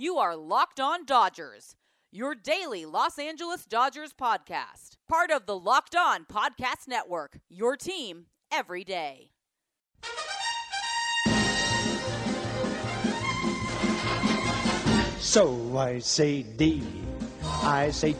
You 0.00 0.16
are 0.16 0.34
Locked 0.34 0.80
On 0.80 1.04
Dodgers, 1.04 1.76
your 2.10 2.34
daily 2.34 2.86
Los 2.86 3.18
Angeles 3.18 3.66
Dodgers 3.66 4.14
podcast. 4.14 4.96
Part 5.06 5.30
of 5.30 5.44
the 5.44 5.58
Locked 5.58 5.94
On 5.94 6.24
Podcast 6.24 6.88
Network, 6.88 7.38
your 7.50 7.76
team 7.76 8.24
every 8.50 8.82
day. 8.82 9.32
So 15.18 15.76
I 15.76 15.98
say 15.98 16.44
D, 16.44 16.82
I 17.62 17.90
say 17.90 18.14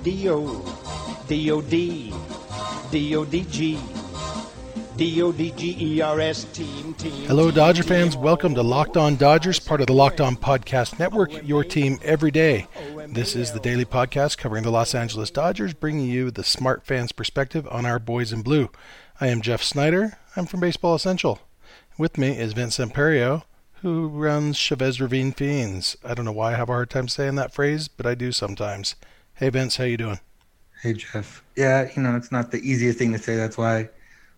D-O, 5.00 5.32
D-O-D, 5.32 5.50
D-O-D-G. 5.52 5.72
D-O-D-G-E-R-S 5.72 6.44
team, 6.52 6.92
team. 6.92 7.26
Hello, 7.26 7.50
Dodger 7.50 7.82
fans. 7.82 8.18
Welcome 8.18 8.54
to 8.54 8.62
Locked 8.62 8.98
On 8.98 9.16
Dodgers, 9.16 9.58
part 9.58 9.80
of 9.80 9.86
the 9.86 9.94
Locked 9.94 10.20
On 10.20 10.36
Podcast 10.36 10.98
Network, 10.98 11.42
your 11.42 11.64
team 11.64 11.98
every 12.02 12.30
day. 12.30 12.66
This 13.08 13.34
is 13.34 13.52
the 13.52 13.60
daily 13.60 13.86
podcast 13.86 14.36
covering 14.36 14.62
the 14.62 14.70
Los 14.70 14.94
Angeles 14.94 15.30
Dodgers, 15.30 15.72
bringing 15.72 16.06
you 16.06 16.30
the 16.30 16.44
smart 16.44 16.84
fans' 16.84 17.12
perspective 17.12 17.66
on 17.70 17.86
our 17.86 17.98
boys 17.98 18.30
in 18.30 18.42
blue. 18.42 18.68
I 19.22 19.28
am 19.28 19.40
Jeff 19.40 19.62
Snyder. 19.62 20.18
I'm 20.36 20.44
from 20.44 20.60
Baseball 20.60 20.94
Essential. 20.94 21.38
With 21.96 22.18
me 22.18 22.36
is 22.38 22.52
Vince 22.52 22.76
Samperio, 22.76 23.44
who 23.80 24.06
runs 24.08 24.58
Chavez 24.58 25.00
Ravine 25.00 25.32
Fiends. 25.32 25.96
I 26.04 26.12
don't 26.12 26.26
know 26.26 26.32
why 26.32 26.52
I 26.52 26.56
have 26.56 26.68
a 26.68 26.72
hard 26.72 26.90
time 26.90 27.08
saying 27.08 27.36
that 27.36 27.54
phrase, 27.54 27.88
but 27.88 28.04
I 28.04 28.14
do 28.14 28.32
sometimes. 28.32 28.96
Hey, 29.32 29.48
Vince, 29.48 29.78
how 29.78 29.84
you 29.84 29.96
doing? 29.96 30.20
Hey, 30.82 30.92
Jeff. 30.92 31.42
Yeah, 31.56 31.88
you 31.96 32.02
know, 32.02 32.16
it's 32.16 32.30
not 32.30 32.50
the 32.50 32.58
easiest 32.58 32.98
thing 32.98 33.14
to 33.14 33.18
say. 33.18 33.36
That's 33.36 33.56
why 33.56 33.88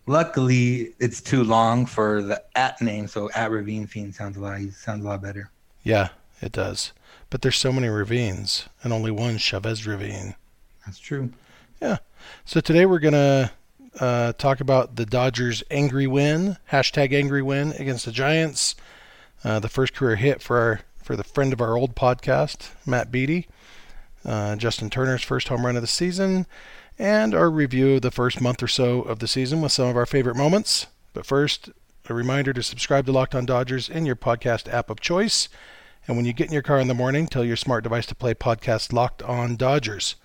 Luckily, 0.07 0.95
it's 0.99 1.21
too 1.21 1.45
long 1.45 1.87
for 1.87 2.23
the 2.23 2.43
at 2.57 2.81
name, 2.81 3.07
so 3.07 3.31
at 3.35 3.51
Ravine 3.51 3.87
Fiend 3.87 4.15
sounds 4.15 4.37
a 4.37 4.41
lot 4.41 4.61
sounds 4.73 5.05
a 5.05 5.09
lot 5.09 5.23
better. 5.23 5.51
Yeah, 5.85 6.09
it 6.41 6.53
does. 6.53 6.93
But 7.31 7.43
there's 7.43 7.57
so 7.57 7.73
many 7.73 7.89
ravines, 7.89 8.69
and 8.83 8.93
only 8.93 9.11
one 9.11 9.39
Chavez 9.39 9.87
Ravine. 9.87 10.35
That's 10.85 10.99
true. 10.99 11.33
Yeah. 11.81 11.99
So 12.45 12.61
today 12.61 12.85
we're 12.85 12.99
gonna 12.99 13.53
uh, 14.01 14.33
talk 14.35 14.61
about 14.61 14.97
the 14.97 15.07
Dodgers' 15.07 15.63
angry 15.71 16.07
win, 16.07 16.57
hashtag 16.71 17.13
angry 17.13 17.43
win 17.43 17.73
against 17.73 18.05
the 18.05 18.13
Giants. 18.13 18.75
Uh, 19.45 19.59
the 19.61 19.69
first 19.69 19.95
career 19.95 20.17
hit 20.17 20.43
for 20.43 20.59
our 20.59 20.81
for 21.03 21.17
the 21.17 21.25
friend 21.25 21.53
of 21.53 21.61
our 21.61 21.77
old 21.77 21.95
podcast, 21.95 22.71
Matt 22.87 23.11
Beaty. 23.11 23.47
Uh, 24.25 24.55
Justin 24.57 24.89
Turner's 24.89 25.23
first 25.23 25.49
home 25.49 25.67
run 25.67 25.75
of 25.75 25.83
the 25.83 25.89
season, 25.89 26.47
and 26.99 27.35
our 27.35 27.51
review 27.51 27.95
of 27.95 28.03
the 28.03 28.11
first 28.11 28.41
month 28.41 28.63
or 28.63 28.69
so 28.69 29.03
of 29.03 29.19
the 29.19 29.29
season 29.29 29.61
with 29.61 29.73
some 29.73 29.89
of 29.89 29.97
our 29.97 30.07
favorite 30.07 30.37
moments. 30.37 30.87
But 31.13 31.27
first, 31.27 31.71
a 32.09 32.15
reminder 32.15 32.53
to 32.53 32.63
subscribe 32.63 33.07
to 33.07 33.13
Locked 33.13 33.35
On 33.35 33.47
Dodgers 33.47 33.89
in 33.89 34.07
your 34.07 34.17
podcast 34.17 34.73
app 34.73 34.91
of 34.91 35.01
choice. 35.01 35.49
And 36.07 36.17
when 36.17 36.27
you 36.27 36.33
get 36.33 36.49
in 36.49 36.53
your 36.53 36.63
car 36.63 36.81
in 36.81 36.89
the 36.89 36.95
morning, 36.95 37.27
tell 37.27 37.45
your 37.45 37.57
smart 37.57 37.85
device 37.85 38.07
to 38.07 38.15
play 38.15 38.35
podcast 38.35 38.93
Locked 38.93 39.23
On 39.23 39.57
Dodgers. 39.57 40.17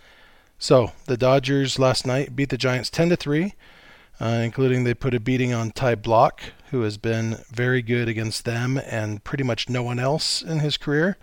So, 0.57 0.91
the 1.05 1.17
Dodgers 1.17 1.77
last 1.77 2.07
night 2.07 2.35
beat 2.35 2.49
the 2.49 2.57
Giants 2.57 2.89
10 2.89 3.09
to 3.09 3.15
3, 3.15 3.53
uh, 4.19 4.25
including 4.25 4.83
they 4.83 4.95
put 4.95 5.13
a 5.13 5.19
beating 5.19 5.53
on 5.53 5.69
Ty 5.69 5.95
Blach, 5.95 6.39
who 6.71 6.81
has 6.81 6.97
been 6.97 7.43
very 7.51 7.83
good 7.83 8.09
against 8.09 8.43
them 8.43 8.77
and 8.77 9.23
pretty 9.23 9.43
much 9.43 9.69
no 9.69 9.83
one 9.83 9.99
else 9.99 10.41
in 10.41 10.59
his 10.59 10.77
career. 10.77 11.17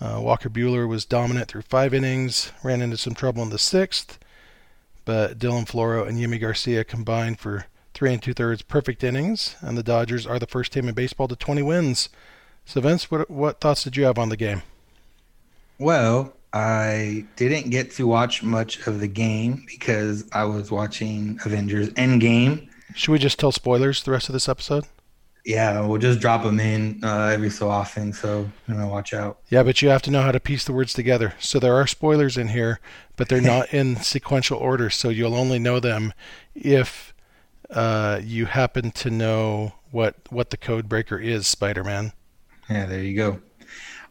Uh, 0.00 0.20
Walker 0.20 0.48
Buehler 0.48 0.88
was 0.88 1.04
dominant 1.04 1.48
through 1.48 1.62
five 1.62 1.92
innings, 1.92 2.52
ran 2.62 2.82
into 2.82 2.96
some 2.96 3.14
trouble 3.14 3.42
in 3.42 3.50
the 3.50 3.58
sixth, 3.58 4.18
but 5.04 5.38
Dylan 5.38 5.66
Floro 5.66 6.06
and 6.06 6.18
Yimi 6.18 6.40
Garcia 6.40 6.84
combined 6.84 7.38
for 7.38 7.66
three 7.94 8.12
and 8.12 8.22
two 8.22 8.34
thirds 8.34 8.62
perfect 8.62 9.04
innings, 9.04 9.56
and 9.60 9.76
the 9.76 9.82
Dodgers 9.82 10.26
are 10.26 10.38
the 10.38 10.46
first 10.46 10.72
team 10.72 10.88
in 10.88 10.94
baseball 10.94 11.28
to 11.28 11.36
20 11.36 11.62
wins. 11.62 12.08
So, 12.64 12.80
Vince, 12.80 13.10
what 13.10 13.30
what 13.30 13.60
thoughts 13.60 13.84
did 13.84 13.96
you 13.96 14.04
have 14.04 14.18
on 14.18 14.28
the 14.28 14.36
game? 14.36 14.62
Well, 15.78 16.34
I 16.52 17.24
didn't 17.36 17.70
get 17.70 17.90
to 17.92 18.06
watch 18.06 18.42
much 18.42 18.86
of 18.86 19.00
the 19.00 19.08
game 19.08 19.64
because 19.66 20.28
I 20.32 20.44
was 20.44 20.70
watching 20.70 21.38
Avengers 21.44 21.88
Endgame. 21.90 22.68
Should 22.94 23.12
we 23.12 23.18
just 23.18 23.38
tell 23.38 23.52
spoilers 23.52 24.02
the 24.02 24.10
rest 24.10 24.28
of 24.28 24.34
this 24.34 24.48
episode? 24.48 24.84
Yeah, 25.44 25.84
we'll 25.84 25.98
just 25.98 26.20
drop 26.20 26.44
them 26.44 26.60
in 26.60 27.00
uh, 27.02 27.30
every 27.32 27.50
so 27.50 27.68
often, 27.68 28.12
so 28.12 28.48
you 28.68 28.74
know, 28.74 28.86
watch 28.86 29.12
out. 29.12 29.38
Yeah, 29.48 29.64
but 29.64 29.82
you 29.82 29.88
have 29.88 30.02
to 30.02 30.10
know 30.10 30.22
how 30.22 30.30
to 30.30 30.38
piece 30.38 30.64
the 30.64 30.72
words 30.72 30.92
together. 30.92 31.34
So 31.40 31.58
there 31.58 31.74
are 31.74 31.86
spoilers 31.86 32.36
in 32.36 32.48
here, 32.48 32.78
but 33.16 33.28
they're 33.28 33.40
not 33.40 33.74
in 33.74 33.96
sequential 33.96 34.58
order. 34.58 34.88
So 34.88 35.08
you'll 35.08 35.34
only 35.34 35.58
know 35.58 35.80
them 35.80 36.12
if 36.54 37.12
uh, 37.70 38.20
you 38.22 38.46
happen 38.46 38.92
to 38.92 39.10
know 39.10 39.72
what 39.90 40.14
what 40.30 40.50
the 40.50 40.56
code 40.56 40.88
breaker 40.88 41.18
is, 41.18 41.48
Spider-Man. 41.48 42.12
Yeah, 42.70 42.86
there 42.86 43.02
you 43.02 43.16
go. 43.16 43.40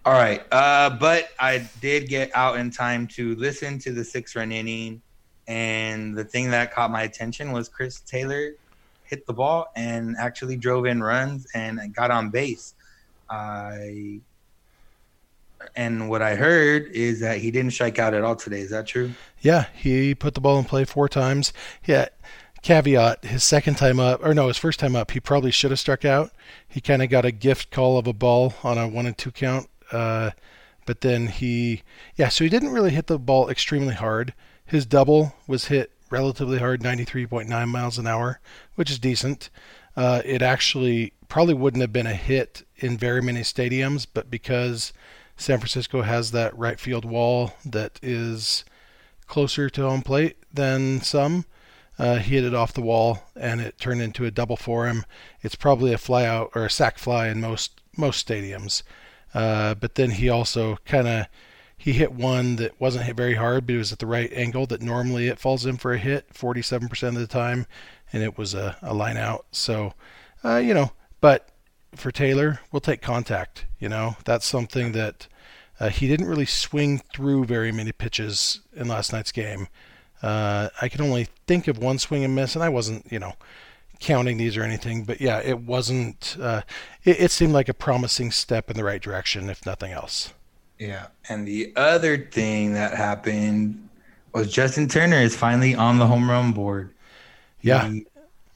All 0.03 0.13
right, 0.13 0.41
uh, 0.51 0.89
but 0.89 1.29
I 1.39 1.65
did 1.79 2.09
get 2.09 2.31
out 2.35 2.57
in 2.57 2.71
time 2.71 3.07
to 3.07 3.35
listen 3.35 3.79
to 3.79 3.91
the 3.91 4.03
six-run 4.03 4.51
inning, 4.51 5.01
and 5.47 6.17
the 6.17 6.25
thing 6.25 6.51
that 6.51 6.73
caught 6.73 6.91
my 6.91 7.03
attention 7.03 7.51
was 7.53 7.69
Chris 7.69 8.01
Taylor 8.01 8.55
hit 9.11 9.27
the 9.27 9.33
ball 9.33 9.67
and 9.75 10.15
actually 10.17 10.55
drove 10.55 10.85
in 10.85 11.03
runs 11.03 11.45
and 11.53 11.93
got 11.93 12.09
on 12.09 12.31
base. 12.31 12.73
I 13.29 14.21
and 15.75 16.09
what 16.09 16.23
I 16.23 16.35
heard 16.35 16.87
is 16.91 17.19
that 17.19 17.37
he 17.37 17.51
didn't 17.51 17.71
strike 17.71 17.99
out 17.99 18.15
at 18.15 18.23
all 18.23 18.35
today. 18.35 18.61
Is 18.61 18.71
that 18.71 18.87
true? 18.87 19.11
Yeah, 19.41 19.67
he 19.75 20.15
put 20.15 20.33
the 20.33 20.41
ball 20.41 20.57
in 20.57 20.65
play 20.65 20.85
four 20.85 21.07
times. 21.07 21.53
Yeah, 21.85 22.07
caveat: 22.63 23.25
his 23.25 23.43
second 23.43 23.75
time 23.75 23.99
up, 23.99 24.23
or 24.23 24.33
no, 24.33 24.47
his 24.47 24.57
first 24.57 24.79
time 24.79 24.95
up, 24.95 25.11
he 25.11 25.19
probably 25.19 25.51
should 25.51 25.71
have 25.71 25.79
struck 25.79 26.03
out. 26.03 26.31
He 26.67 26.81
kind 26.81 27.03
of 27.03 27.09
got 27.09 27.25
a 27.25 27.31
gift 27.31 27.69
call 27.69 27.97
of 27.99 28.07
a 28.07 28.13
ball 28.13 28.55
on 28.63 28.77
a 28.77 28.87
one 28.87 29.05
and 29.05 29.17
two 29.17 29.31
count, 29.31 29.67
uh, 29.91 30.31
but 30.85 31.01
then 31.01 31.27
he, 31.27 31.83
yeah, 32.15 32.29
so 32.29 32.43
he 32.43 32.49
didn't 32.49 32.71
really 32.71 32.91
hit 32.91 33.07
the 33.07 33.19
ball 33.19 33.49
extremely 33.49 33.93
hard. 33.93 34.33
His 34.65 34.85
double 34.85 35.35
was 35.47 35.65
hit 35.65 35.90
relatively 36.11 36.59
hard, 36.59 36.81
93.9 36.81 37.67
miles 37.67 37.97
an 37.97 38.07
hour, 38.07 38.39
which 38.75 38.91
is 38.91 38.99
decent. 38.99 39.49
Uh, 39.95 40.21
it 40.23 40.41
actually 40.41 41.13
probably 41.27 41.53
wouldn't 41.53 41.81
have 41.81 41.93
been 41.93 42.07
a 42.07 42.13
hit 42.13 42.63
in 42.77 42.97
very 42.97 43.21
many 43.21 43.41
stadiums, 43.41 44.05
but 44.11 44.29
because 44.29 44.93
San 45.37 45.59
Francisco 45.59 46.01
has 46.01 46.31
that 46.31 46.57
right 46.57 46.79
field 46.79 47.05
wall 47.05 47.53
that 47.65 47.99
is 48.01 48.63
closer 49.27 49.69
to 49.69 49.81
home 49.81 50.01
plate 50.01 50.37
than 50.53 51.01
some, 51.01 51.45
uh, 51.97 52.17
he 52.17 52.35
hit 52.35 52.43
it 52.43 52.53
off 52.53 52.73
the 52.73 52.81
wall 52.81 53.23
and 53.35 53.61
it 53.61 53.77
turned 53.79 54.01
into 54.01 54.25
a 54.25 54.31
double 54.31 54.57
for 54.57 54.87
him. 54.87 55.05
It's 55.41 55.55
probably 55.55 55.93
a 55.93 55.97
flyout 55.97 56.49
or 56.55 56.65
a 56.65 56.69
sac 56.69 56.97
fly 56.97 57.27
in 57.27 57.41
most 57.41 57.79
most 57.97 58.25
stadiums. 58.27 58.83
Uh, 59.33 59.75
but 59.75 59.95
then 59.95 60.11
he 60.11 60.29
also 60.29 60.77
kind 60.85 61.07
of 61.07 61.27
he 61.81 61.93
hit 61.93 62.11
one 62.11 62.57
that 62.57 62.79
wasn't 62.79 63.05
hit 63.05 63.15
very 63.15 63.33
hard, 63.33 63.65
but 63.65 63.73
it 63.73 63.79
was 63.79 63.91
at 63.91 63.97
the 63.97 64.05
right 64.05 64.31
angle 64.33 64.67
that 64.67 64.83
normally 64.83 65.29
it 65.29 65.39
falls 65.39 65.65
in 65.65 65.77
for 65.77 65.93
a 65.93 65.97
hit 65.97 66.31
47% 66.31 67.07
of 67.07 67.15
the 67.15 67.25
time, 67.25 67.65
and 68.13 68.21
it 68.21 68.37
was 68.37 68.53
a, 68.53 68.77
a 68.83 68.93
line 68.93 69.17
out. 69.17 69.47
So, 69.51 69.95
uh, 70.45 70.57
you 70.57 70.75
know, 70.75 70.91
but 71.21 71.49
for 71.95 72.11
Taylor, 72.11 72.59
we'll 72.71 72.81
take 72.81 73.01
contact. 73.01 73.65
You 73.79 73.89
know, 73.89 74.15
that's 74.25 74.45
something 74.45 74.91
that 74.91 75.27
uh, 75.79 75.89
he 75.89 76.07
didn't 76.07 76.27
really 76.27 76.45
swing 76.45 77.01
through 77.15 77.45
very 77.45 77.71
many 77.71 77.91
pitches 77.91 78.61
in 78.75 78.87
last 78.87 79.11
night's 79.11 79.31
game. 79.31 79.67
Uh, 80.21 80.69
I 80.83 80.87
can 80.87 81.01
only 81.01 81.29
think 81.47 81.67
of 81.67 81.79
one 81.79 81.97
swing 81.97 82.23
and 82.23 82.35
miss, 82.35 82.53
and 82.53 82.63
I 82.63 82.69
wasn't, 82.69 83.11
you 83.11 83.17
know, 83.17 83.33
counting 83.99 84.37
these 84.37 84.55
or 84.55 84.61
anything, 84.61 85.03
but 85.03 85.19
yeah, 85.19 85.39
it 85.39 85.61
wasn't. 85.61 86.37
Uh, 86.39 86.61
it, 87.03 87.21
it 87.21 87.31
seemed 87.31 87.53
like 87.53 87.69
a 87.69 87.73
promising 87.73 88.29
step 88.29 88.69
in 88.69 88.77
the 88.77 88.83
right 88.83 89.01
direction, 89.01 89.49
if 89.49 89.65
nothing 89.65 89.91
else. 89.91 90.31
Yeah. 90.81 91.07
And 91.29 91.47
the 91.47 91.73
other 91.75 92.17
thing 92.17 92.73
that 92.73 92.97
happened 92.97 93.87
was 94.33 94.51
Justin 94.51 94.87
Turner 94.87 95.17
is 95.17 95.35
finally 95.35 95.75
on 95.75 95.99
the 95.99 96.07
home 96.07 96.27
run 96.27 96.53
board. 96.53 96.91
Yeah. 97.61 97.87
He, 97.87 98.07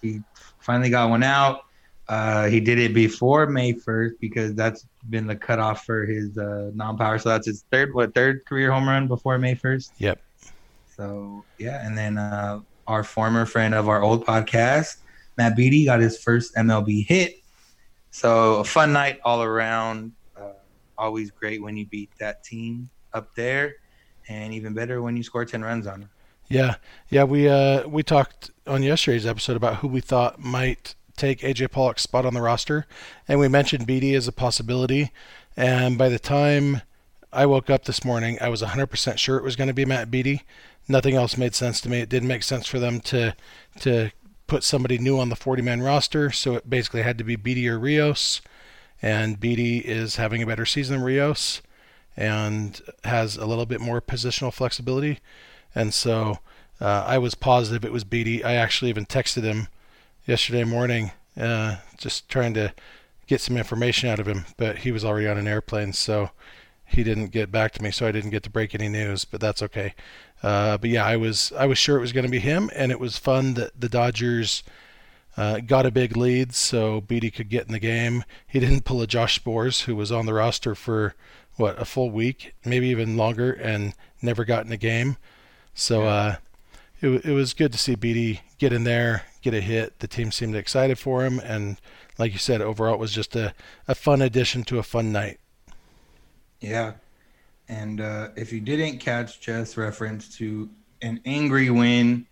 he 0.02 0.22
finally 0.60 0.90
got 0.90 1.12
one 1.12 1.22
out. 1.22 1.66
Uh, 2.10 2.48
he 2.48 2.60
did 2.60 2.80
it 2.80 2.96
before 2.96 3.46
May 3.46 3.74
1st 3.74 4.14
because 4.20 4.56
that's 4.56 4.88
been 5.12 5.28
the 5.28 5.36
cutoff 5.36 5.86
for 5.86 6.04
his 6.04 6.36
uh, 6.36 6.72
non 6.74 6.98
power. 6.98 7.20
So 7.20 7.30
that's 7.30 7.46
his 7.46 7.64
third, 7.72 7.94
what, 7.94 8.16
third 8.16 8.44
career 8.46 8.72
home 8.72 8.90
run 8.90 9.08
before 9.08 9.38
May 9.38 9.54
1st? 9.54 9.92
Yep. 10.00 10.20
So, 10.98 11.46
yeah. 11.60 11.86
And 11.86 11.96
then 11.96 12.18
uh, 12.18 12.62
our 12.88 13.04
former 13.04 13.46
friend 13.46 13.76
of 13.76 13.88
our 13.88 14.02
old 14.02 14.26
podcast, 14.26 14.98
Matt 15.38 15.56
Beaty, 15.56 15.86
got 15.86 16.00
his 16.00 16.18
first 16.18 16.56
MLB 16.56 17.06
hit. 17.06 17.36
So, 18.10 18.56
a 18.56 18.64
fun 18.64 18.94
night 18.94 19.20
all 19.24 19.44
around 19.44 20.14
always 20.98 21.32
great 21.32 21.62
when 21.62 21.78
you 21.78 21.86
beat 21.86 22.12
that 22.20 22.44
team 22.44 22.90
up 23.14 23.34
there, 23.36 23.76
and 24.28 24.54
even 24.54 24.74
better 24.74 25.02
when 25.02 25.16
you 25.18 25.24
score 25.24 25.46
ten 25.46 25.64
runs 25.64 25.88
on 25.88 26.02
them. 26.02 26.10
Yeah, 26.48 26.76
yeah. 27.10 27.24
We 27.24 27.50
uh 27.50 27.88
we 27.88 28.04
talked 28.04 28.52
on 28.68 28.84
yesterday's 28.84 29.26
episode 29.26 29.58
about 29.58 29.78
who 29.78 29.88
we 29.88 30.02
thought 30.02 30.40
might 30.40 30.96
take 31.18 31.40
AJ 31.40 31.72
Pollock's 31.72 32.04
spot 32.04 32.26
on 32.26 32.34
the 32.34 32.42
roster, 32.42 32.86
and 33.28 33.40
we 33.40 33.48
mentioned 33.48 33.88
Beaty 33.88 34.16
as 34.16 34.28
a 34.28 34.32
possibility. 34.32 35.12
And 35.58 35.98
by 35.98 36.10
the 36.10 36.20
time 36.20 36.82
I 37.32 37.46
woke 37.46 37.70
up 37.70 37.86
this 37.86 38.04
morning, 38.04 38.38
I 38.42 38.50
was 38.50 38.62
100% 38.62 39.18
sure 39.18 39.38
it 39.38 39.44
was 39.44 39.56
going 39.56 39.70
to 39.70 39.74
be 39.74 39.86
Matt 39.86 40.12
Beaty. 40.12 40.44
Nothing 40.88 41.16
else 41.16 41.38
made 41.38 41.56
sense 41.56 41.80
to 41.82 41.90
me. 41.90 42.02
It 42.02 42.10
didn't 42.10 42.28
make 42.28 42.44
sense 42.44 42.68
for 42.68 42.80
them 42.80 43.00
to 43.02 43.36
to 43.80 44.12
put 44.48 44.64
somebody 44.64 44.98
new 45.00 45.20
on 45.20 45.30
the 45.30 45.36
40-man 45.36 45.82
roster, 45.82 46.32
so 46.32 46.54
it 46.54 46.70
basically 46.70 47.02
had 47.02 47.18
to 47.18 47.24
be 47.24 47.36
Beaty 47.36 47.68
or 47.68 47.80
Rios 47.80 48.42
and 49.02 49.40
Beaty 49.40 49.80
is 49.80 50.16
having 50.18 50.42
a 50.42 50.48
better 50.48 50.66
season 50.66 50.98
than 50.98 51.06
Rios. 51.06 51.62
and 52.18 52.82
has 53.04 53.36
a 53.38 53.46
little 53.46 53.66
bit 53.66 53.82
more 53.82 54.02
positional 54.02 54.54
flexibility. 54.54 55.20
And 55.74 55.94
so 55.94 56.40
uh, 56.80 57.04
I 57.06 57.18
was 57.18 57.36
positive 57.36 57.84
it 57.84 57.92
was 57.92 58.04
Beaty. 58.04 58.44
I 58.44 58.54
actually 58.54 58.90
even 58.90 59.06
texted 59.06 59.44
him 59.44 59.68
yesterday 60.26 60.64
morning, 60.64 61.12
uh, 61.38 61.78
just 61.98 62.30
trying 62.30 62.54
to 62.54 62.74
get 63.28 63.42
some 63.42 63.58
information 63.58 64.10
out 64.10 64.20
of 64.20 64.28
him, 64.28 64.46
but 64.58 64.80
he 64.80 64.92
was 64.92 65.04
already 65.04 65.28
on 65.28 65.38
an 65.38 65.48
airplane, 65.48 65.92
so 65.94 66.30
he 66.86 67.04
didn't 67.04 67.28
get 67.28 67.52
back 67.52 67.72
to 67.74 67.84
me, 67.84 67.92
so 67.92 68.08
I 68.08 68.12
didn't 68.12 68.30
get 68.30 68.44
to 68.44 68.50
break 68.50 68.74
any 68.76 68.88
news. 68.88 69.26
But 69.26 69.42
that's 69.42 69.64
okay. 69.64 69.94
Uh, 70.44 70.78
but 70.78 70.90
yeah, 70.90 71.04
I 71.04 71.18
was 71.18 71.52
I 71.58 71.66
was 71.66 71.78
sure 71.78 71.98
it 71.98 72.02
was 72.02 72.14
going 72.14 72.26
to 72.26 72.32
be 72.32 72.40
him, 72.40 72.70
and 72.76 72.92
it 72.92 73.00
was 73.00 73.18
fun 73.18 73.56
that 73.56 73.80
the 73.80 73.90
Dodgers 73.90 74.64
uh, 75.38 75.60
got 75.60 75.86
a 75.86 75.92
big 75.92 76.16
lead, 76.16 76.54
so 76.54 77.02
Beaty 77.02 77.32
could 77.32 77.50
get 77.50 77.66
in 77.66 77.74
the 77.74 77.80
game. 77.80 78.24
He 78.48 78.60
didn't 78.60 78.86
pull 78.86 79.02
a 79.02 79.08
Josh 79.08 79.42
Sborz, 79.42 79.84
who 79.84 79.96
was 79.96 80.12
on 80.12 80.26
the 80.26 80.34
roster 80.34 80.76
for 80.76 81.16
what 81.56 81.80
a 81.80 81.86
full 81.86 82.10
week, 82.10 82.54
maybe 82.66 82.88
even 82.88 83.18
longer, 83.18 83.52
and 83.52 83.94
never 84.22 84.46
got 84.46 84.66
in 84.66 84.72
a 84.72 84.78
game. 84.78 85.18
So 85.74 86.04
uh, 86.04 86.36
it 87.02 87.26
it 87.26 87.34
was 87.34 87.54
good 87.54 87.72
to 87.74 87.78
see 87.78 87.96
Beaty 87.96 88.42
get 88.58 88.74
in 88.74 88.84
there, 88.84 89.24
get 89.42 89.54
a 89.54 89.62
hit. 89.62 90.00
The 90.00 90.08
team 90.08 90.32
seemed 90.32 90.56
excited 90.56 90.98
for 90.98 91.26
him, 91.26 91.40
and 91.40 91.78
like 92.18 92.34
you 92.34 92.40
said, 92.40 92.62
overall 92.62 92.94
it 92.94 93.00
was 93.00 93.12
just 93.12 93.36
a, 93.36 93.54
a 93.88 93.96
fun 93.96 94.22
addition 94.22 94.64
to 94.66 94.80
a 94.80 94.84
fun 94.84 95.12
night. 95.12 95.40
Yeah. 96.60 96.94
And 97.68 98.00
uh, 98.00 98.30
if 98.36 98.54
you 98.54 98.62
didn't 98.62 99.00
catch 99.00 99.42
Jess' 99.42 99.76
reference 99.76 100.38
to 100.38 100.70
an 101.02 101.20
angry 101.26 101.70
win 101.70 102.28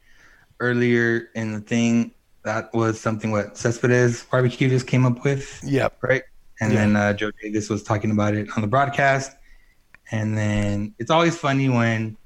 earlier 0.59 1.29
in 1.35 1.53
the 1.53 1.59
thing, 1.59 2.11
that 2.43 2.73
was 2.73 2.99
something 2.99 3.31
what 3.31 3.57
Cespedes 3.57 4.23
Barbecue 4.23 4.69
just 4.69 4.87
came 4.87 5.05
up 5.05 5.23
with. 5.23 5.61
Yep. 5.63 5.97
Right. 6.01 6.23
And 6.59 6.71
then 6.71 6.95
uh, 6.95 7.13
Joe 7.13 7.31
Davis 7.41 7.69
was 7.69 7.83
talking 7.83 8.11
about 8.11 8.35
it 8.35 8.47
on 8.55 8.61
the 8.61 8.67
broadcast. 8.67 9.31
And 10.11 10.37
then 10.37 10.93
it's 10.99 11.09
always 11.09 11.37
funny 11.37 11.69
when 11.69 12.17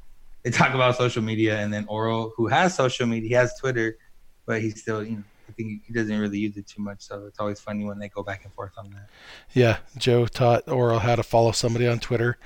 they 0.44 0.52
talk 0.52 0.74
about 0.74 0.98
social 0.98 1.22
media, 1.22 1.58
and 1.60 1.74
then 1.74 1.86
Orel, 1.88 2.32
who 2.36 2.48
has 2.48 2.76
social 2.76 3.06
media, 3.06 3.28
he 3.28 3.34
has 3.36 3.54
Twitter, 3.60 3.98
but 4.46 4.62
he 4.62 4.70
still, 4.72 5.04
you 5.04 5.18
know, 5.18 5.24
I 5.48 5.52
think 5.54 5.82
he 5.86 5.94
doesn't 5.94 6.18
really 6.20 6.40
use 6.40 6.58
it 6.58 6.68
too 6.68 6.82
much. 6.82 7.02
So 7.02 7.26
it's 7.26 7.40
always 7.40 7.60
funny 7.60 7.86
when 7.86 8.00
they 8.00 8.10
go 8.10 8.24
back 8.24 8.44
and 8.44 8.54
forth 8.54 8.74
on 8.78 8.90
that. 8.92 9.10
Yeah, 9.54 9.78
Joe 9.98 10.26
taught 10.26 10.66
Orel 10.66 11.00
how 11.00 11.16
to 11.16 11.24
follow 11.24 11.52
somebody 11.52 11.88
on 11.88 12.00
Twitter. 12.00 12.38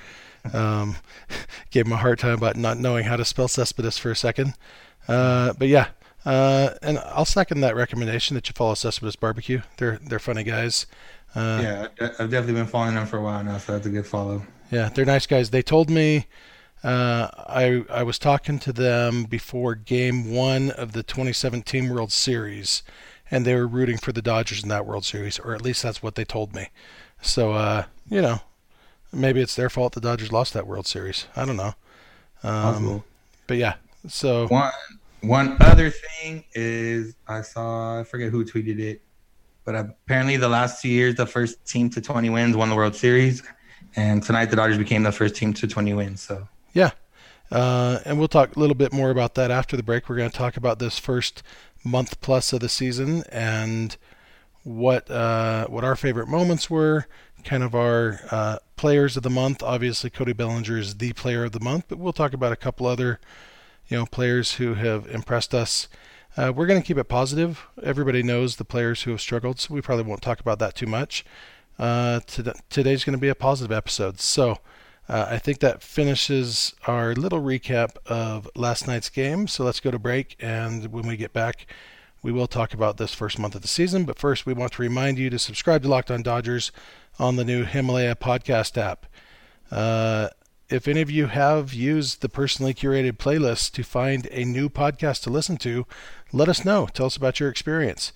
Um, 0.52 0.96
gave 1.70 1.86
him 1.86 1.92
a 1.92 1.96
hard 1.96 2.18
time 2.18 2.34
about 2.34 2.56
not 2.56 2.78
knowing 2.78 3.04
how 3.04 3.16
to 3.16 3.24
spell 3.24 3.48
Cespedes 3.48 3.98
for 3.98 4.10
a 4.10 4.16
second. 4.16 4.54
Uh, 5.08 5.52
but 5.54 5.68
yeah, 5.68 5.88
uh, 6.24 6.70
and 6.82 6.98
I'll 6.98 7.24
second 7.24 7.60
that 7.62 7.74
recommendation 7.74 8.34
that 8.34 8.48
you 8.48 8.52
follow 8.54 8.74
Cespedes 8.74 9.16
Barbecue. 9.16 9.62
They're 9.78 9.98
they're 10.06 10.18
funny 10.18 10.44
guys. 10.44 10.86
Uh, 11.34 11.60
yeah, 11.62 11.88
I've 12.18 12.30
definitely 12.30 12.54
been 12.54 12.66
following 12.66 12.94
them 12.94 13.06
for 13.06 13.16
a 13.18 13.22
while 13.22 13.42
now, 13.42 13.58
so 13.58 13.72
that's 13.72 13.86
a 13.86 13.90
good 13.90 14.06
follow. 14.06 14.42
Yeah, 14.70 14.90
they're 14.90 15.04
nice 15.04 15.26
guys. 15.26 15.50
They 15.50 15.62
told 15.62 15.90
me 15.90 16.26
uh, 16.84 17.28
I 17.36 17.84
I 17.90 18.02
was 18.02 18.18
talking 18.18 18.58
to 18.60 18.72
them 18.72 19.24
before 19.24 19.74
Game 19.74 20.32
One 20.32 20.70
of 20.70 20.92
the 20.92 21.02
2017 21.02 21.92
World 21.92 22.12
Series, 22.12 22.82
and 23.30 23.44
they 23.44 23.54
were 23.54 23.66
rooting 23.66 23.98
for 23.98 24.12
the 24.12 24.22
Dodgers 24.22 24.62
in 24.62 24.68
that 24.68 24.86
World 24.86 25.04
Series, 25.04 25.38
or 25.38 25.54
at 25.54 25.62
least 25.62 25.82
that's 25.82 26.02
what 26.02 26.14
they 26.14 26.24
told 26.24 26.54
me. 26.54 26.68
So 27.20 27.52
uh, 27.52 27.84
you 28.08 28.20
know, 28.22 28.40
maybe 29.12 29.40
it's 29.40 29.56
their 29.56 29.70
fault 29.70 29.94
the 29.94 30.00
Dodgers 30.00 30.32
lost 30.32 30.52
that 30.54 30.66
World 30.66 30.86
Series. 30.86 31.26
I 31.34 31.44
don't 31.44 31.56
know. 31.56 31.74
Um, 32.42 33.04
but 33.46 33.56
yeah, 33.56 33.74
so 34.08 34.48
One 34.48 34.72
one 35.22 35.56
other 35.60 35.90
thing 35.90 36.44
is 36.52 37.14
I 37.26 37.42
saw 37.42 38.00
I 38.00 38.04
forget 38.04 38.30
who 38.30 38.44
tweeted 38.44 38.78
it, 38.78 39.02
but 39.64 39.74
apparently 39.74 40.36
the 40.36 40.48
last 40.48 40.82
two 40.82 40.88
years 40.88 41.14
the 41.14 41.26
first 41.26 41.64
team 41.64 41.90
to 41.90 42.00
20 42.00 42.30
wins 42.30 42.56
won 42.56 42.68
the 42.68 42.76
World 42.76 42.94
Series, 42.94 43.42
and 43.96 44.22
tonight 44.22 44.46
the 44.46 44.56
Dodgers 44.56 44.78
became 44.78 45.02
the 45.02 45.12
first 45.12 45.36
team 45.36 45.52
to 45.54 45.66
20 45.66 45.94
wins. 45.94 46.20
So 46.20 46.48
Yeah. 46.74 46.90
Uh, 47.50 48.00
and 48.06 48.18
we'll 48.18 48.28
talk 48.28 48.56
a 48.56 48.58
little 48.58 48.74
bit 48.74 48.94
more 48.94 49.10
about 49.10 49.34
that 49.34 49.50
after 49.50 49.76
the 49.76 49.82
break. 49.82 50.08
We're 50.08 50.16
going 50.16 50.30
to 50.30 50.36
talk 50.36 50.56
about 50.56 50.78
this 50.78 50.98
first 50.98 51.42
month 51.84 52.18
plus 52.22 52.52
of 52.54 52.60
the 52.60 52.68
season 52.68 53.24
and 53.30 53.94
what 54.64 55.10
uh, 55.10 55.66
what 55.66 55.84
our 55.84 55.96
favorite 55.96 56.28
moments 56.28 56.70
were, 56.70 57.06
kind 57.44 57.62
of 57.62 57.74
our 57.74 58.20
uh, 58.30 58.58
players 58.76 59.16
of 59.16 59.22
the 59.22 59.30
month. 59.30 59.62
Obviously, 59.62 60.08
Cody 60.08 60.32
Bellinger 60.32 60.78
is 60.78 60.96
the 60.96 61.12
player 61.12 61.44
of 61.44 61.52
the 61.52 61.60
month, 61.60 61.86
but 61.88 61.98
we'll 61.98 62.12
talk 62.12 62.32
about 62.32 62.52
a 62.52 62.56
couple 62.56 62.86
other 62.86 63.20
you 63.92 63.98
know 63.98 64.06
players 64.06 64.54
who 64.54 64.72
have 64.72 65.06
impressed 65.06 65.54
us. 65.54 65.86
Uh, 66.34 66.50
we're 66.54 66.64
going 66.64 66.80
to 66.80 66.86
keep 66.86 66.96
it 66.96 67.04
positive. 67.04 67.66
Everybody 67.82 68.22
knows 68.22 68.56
the 68.56 68.64
players 68.64 69.02
who 69.02 69.10
have 69.10 69.20
struggled, 69.20 69.60
so 69.60 69.74
we 69.74 69.82
probably 69.82 70.04
won't 70.04 70.22
talk 70.22 70.40
about 70.40 70.58
that 70.60 70.74
too 70.74 70.86
much. 70.86 71.26
Uh, 71.78 72.20
to, 72.20 72.54
today's 72.70 73.04
going 73.04 73.18
to 73.18 73.20
be 73.20 73.28
a 73.28 73.34
positive 73.34 73.70
episode, 73.70 74.18
so. 74.18 74.58
Uh, 75.08 75.26
I 75.30 75.38
think 75.38 75.58
that 75.58 75.82
finishes 75.82 76.74
our 76.86 77.12
little 77.14 77.42
recap 77.42 77.96
of 78.06 78.48
last 78.54 78.86
night's 78.86 79.10
game. 79.10 79.48
So 79.48 79.64
let's 79.64 79.80
go 79.80 79.90
to 79.90 79.98
break, 79.98 80.36
and 80.38 80.92
when 80.92 81.08
we 81.08 81.16
get 81.16 81.32
back, 81.32 81.66
we 82.22 82.30
will 82.30 82.46
talk 82.46 82.72
about 82.72 82.98
this 82.98 83.12
first 83.12 83.36
month 83.36 83.56
of 83.56 83.62
the 83.62 83.68
season. 83.68 84.04
But 84.04 84.18
first, 84.18 84.46
we 84.46 84.54
want 84.54 84.72
to 84.74 84.82
remind 84.82 85.18
you 85.18 85.28
to 85.28 85.40
subscribe 85.40 85.82
to 85.82 85.88
Locked 85.88 86.12
On 86.12 86.22
Dodgers 86.22 86.70
on 87.18 87.34
the 87.34 87.44
new 87.44 87.64
Himalaya 87.64 88.14
podcast 88.14 88.78
app. 88.78 89.06
If 90.72 90.88
any 90.88 91.02
of 91.02 91.10
you 91.10 91.26
have 91.26 91.74
used 91.74 92.22
the 92.22 92.30
personally 92.30 92.72
curated 92.72 93.18
playlist 93.18 93.72
to 93.72 93.82
find 93.82 94.26
a 94.30 94.42
new 94.46 94.70
podcast 94.70 95.22
to 95.24 95.30
listen 95.30 95.58
to, 95.58 95.86
let 96.32 96.48
us 96.48 96.64
know. 96.64 96.86
Tell 96.86 97.04
us 97.04 97.16
about 97.16 97.38
your 97.38 97.50
experience. 97.50 98.10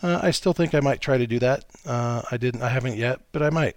Uh, 0.00 0.20
I 0.22 0.30
still 0.30 0.52
think 0.52 0.72
I 0.72 0.78
might 0.78 1.00
try 1.00 1.18
to 1.18 1.26
do 1.26 1.40
that. 1.40 1.64
Uh, 1.84 2.22
I 2.30 2.36
didn't. 2.36 2.62
I 2.62 2.68
haven't 2.68 2.96
yet, 2.96 3.22
but 3.32 3.42
I 3.42 3.50
might. 3.50 3.74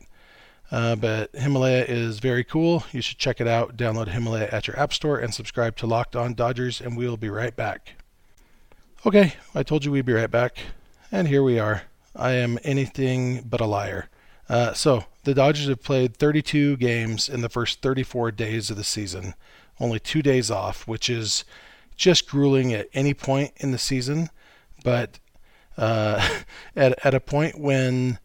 Uh, 0.71 0.95
but 0.95 1.31
Himalaya 1.33 1.85
is 1.85 2.19
very 2.19 2.43
cool. 2.43 2.83
You 2.91 3.01
should 3.01 3.17
check 3.17 3.41
it 3.41 3.47
out. 3.47 3.75
Download 3.75 4.09
Himalaya 4.09 4.49
at 4.51 4.67
your 4.67 4.79
app 4.79 4.93
store 4.93 5.17
and 5.17 5.33
subscribe 5.33 5.75
to 5.77 5.87
Locked 5.87 6.15
On 6.15 6.35
Dodgers, 6.35 6.79
and 6.79 6.95
we'll 6.95 7.17
be 7.17 7.29
right 7.29 7.55
back. 7.55 7.93
Okay, 9.07 9.33
I 9.55 9.63
told 9.63 9.85
you 9.85 9.91
we'd 9.91 10.05
be 10.05 10.13
right 10.13 10.29
back, 10.29 10.59
and 11.11 11.27
here 11.27 11.41
we 11.41 11.57
are. 11.57 11.83
I 12.15 12.33
am 12.33 12.59
anything 12.63 13.41
but 13.41 13.59
a 13.59 13.65
liar. 13.65 14.07
Uh, 14.47 14.73
so, 14.73 15.05
the 15.23 15.33
Dodgers 15.33 15.67
have 15.67 15.83
played 15.83 16.15
32 16.15 16.77
games 16.77 17.29
in 17.29 17.41
the 17.41 17.49
first 17.49 17.81
34 17.81 18.31
days 18.31 18.69
of 18.69 18.77
the 18.77 18.83
season, 18.83 19.33
only 19.79 19.99
two 19.99 20.21
days 20.21 20.49
off, 20.49 20.87
which 20.87 21.09
is 21.09 21.43
just 21.95 22.29
grueling 22.29 22.73
at 22.73 22.87
any 22.93 23.13
point 23.13 23.51
in 23.57 23.71
the 23.71 23.77
season. 23.77 24.29
But 24.83 25.19
uh, 25.77 26.27
at, 26.75 27.05
at 27.05 27.13
a 27.13 27.19
point 27.19 27.59
when 27.59 28.19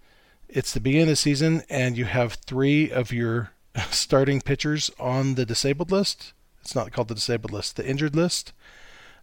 it's 0.48 0.72
the 0.72 0.80
beginning 0.80 1.08
of 1.08 1.12
the 1.12 1.16
season 1.16 1.62
and 1.68 1.96
you 1.96 2.04
have 2.04 2.34
three 2.34 2.90
of 2.90 3.12
your 3.12 3.50
starting 3.90 4.40
pitchers 4.40 4.90
on 4.98 5.34
the 5.34 5.44
disabled 5.44 5.90
list. 5.90 6.32
It's 6.62 6.74
not 6.74 6.92
called 6.92 7.08
the 7.08 7.14
disabled 7.14 7.52
list, 7.52 7.76
the 7.76 7.86
injured 7.86 8.16
list. 8.16 8.52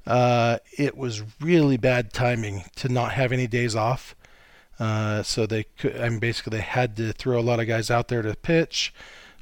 Uh, 0.05 0.57
it 0.77 0.98
was 0.98 1.24
really 1.39 1.77
bad 1.77 2.12
timing 2.12 2.65
to 2.75 2.89
not 2.89 3.13
have 3.13 3.31
any 3.31 3.48
days 3.48 3.75
off. 3.75 4.15
Uh, 4.81 5.21
so 5.21 5.45
they 5.45 5.65
could, 5.77 5.95
I 6.01 6.09
mean, 6.09 6.17
basically 6.17 6.57
they 6.57 6.63
had 6.63 6.97
to 6.97 7.13
throw 7.13 7.39
a 7.39 7.41
lot 7.41 7.59
of 7.59 7.67
guys 7.67 7.91
out 7.91 8.07
there 8.07 8.23
to 8.23 8.35
pitch, 8.35 8.91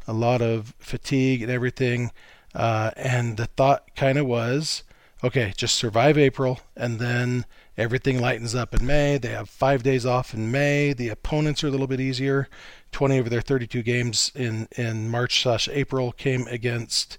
a 0.05 0.11
lot 0.11 0.41
of 0.41 0.73
fatigue 0.79 1.41
and 1.41 1.49
everything. 1.49 2.11
Uh, 2.53 2.91
and 2.97 3.37
the 3.37 3.45
thought 3.45 3.95
kind 3.95 4.17
of 4.17 4.25
was, 4.25 4.83
okay, 5.23 5.53
just 5.55 5.75
survive 5.75 6.17
April 6.17 6.59
and 6.75 6.99
then 6.99 7.45
everything 7.77 8.19
lightens 8.19 8.53
up 8.53 8.75
in 8.75 8.85
May. 8.85 9.17
They 9.17 9.29
have 9.29 9.49
five 9.49 9.81
days 9.81 10.05
off 10.05 10.33
in 10.33 10.51
May. 10.51 10.91
The 10.91 11.07
opponents 11.07 11.63
are 11.63 11.69
a 11.69 11.71
little 11.71 11.87
bit 11.87 12.01
easier. 12.01 12.49
20 12.91 13.19
of 13.19 13.29
their 13.29 13.39
32 13.39 13.81
games 13.81 14.33
in, 14.35 14.67
in 14.75 15.07
March 15.07 15.41
slash 15.41 15.69
April 15.69 16.11
came 16.11 16.47
against 16.47 17.17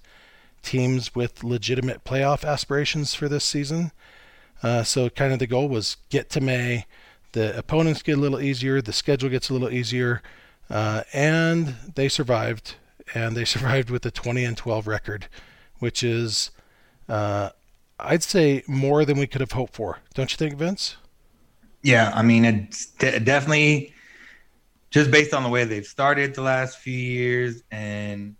teams 0.61 1.15
with 1.15 1.43
legitimate 1.43 2.03
playoff 2.03 2.47
aspirations 2.47 3.15
for 3.15 3.27
this 3.27 3.45
season. 3.45 3.91
Uh, 4.61 4.83
so 4.83 5.09
kind 5.09 5.33
of 5.33 5.39
the 5.39 5.47
goal 5.47 5.67
was 5.67 5.97
get 6.11 6.29
to 6.29 6.39
May. 6.39 6.85
The 7.33 7.57
opponents 7.57 8.01
get 8.01 8.17
a 8.17 8.21
little 8.21 8.41
easier. 8.41 8.81
The 8.81 8.93
schedule 8.93 9.29
gets 9.29 9.49
a 9.49 9.53
little 9.53 9.71
easier. 9.71 10.21
Uh, 10.69 11.03
and 11.13 11.75
they 11.95 12.09
survived. 12.09 12.75
And 13.13 13.35
they 13.35 13.45
survived 13.55 13.89
with 13.89 14.05
a 14.05 14.11
20 14.11 14.43
and 14.43 14.57
12 14.57 14.87
record, 14.87 15.27
which 15.79 16.03
is 16.03 16.51
uh, 17.09 17.49
I'd 17.99 18.23
say 18.23 18.63
more 18.67 19.05
than 19.05 19.17
we 19.17 19.27
could 19.27 19.41
have 19.41 19.51
hoped 19.51 19.73
for. 19.73 19.99
Don't 20.13 20.31
you 20.31 20.37
think, 20.37 20.55
Vince? 20.57 20.97
yeah, 21.83 22.11
I 22.13 22.21
mean 22.21 22.45
it's 22.45 22.87
de- 22.87 23.19
definitely 23.19 23.93
just 24.89 25.09
based 25.09 25.33
on 25.33 25.43
the 25.43 25.49
way 25.49 25.63
they've 25.63 25.85
started 25.85 26.35
the 26.35 26.41
last 26.41 26.77
few 26.79 26.97
years, 26.97 27.63
and 27.71 28.35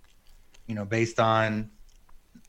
you 0.68 0.76
know, 0.76 0.86
based 0.86 1.20
on 1.20 1.70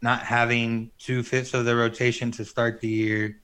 not 0.01 0.23
having 0.23 0.91
two 0.99 1.23
fifths 1.23 1.55
of 1.55 1.65
the 1.65 1.77
rotation 1.77 2.31
to 2.33 2.45
start 2.45 2.81
the 2.81 2.89
year. 2.89 3.39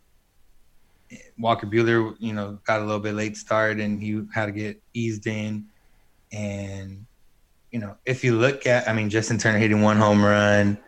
Walker 1.39 1.67
Buehler, 1.67 2.15
you 2.19 2.33
know, 2.33 2.59
got 2.65 2.81
a 2.81 2.85
little 2.85 3.01
bit 3.01 3.15
late 3.15 3.37
start 3.37 3.79
and 3.79 4.03
he 4.03 4.23
had 4.35 4.47
to 4.47 4.53
get 4.53 4.81
eased 4.95 5.27
in. 5.27 5.67
And, 6.33 7.07
you 7.71 7.79
know, 7.79 7.97
if 8.05 8.23
you 8.23 8.37
look 8.37 8.67
at, 8.67 8.89
I 8.89 8.93
mean, 8.93 9.09
Justin 9.09 9.39
Turner 9.39 9.59
hitting 9.59 9.83
one 9.83 9.97
home 9.97 10.25
run, 10.25 10.79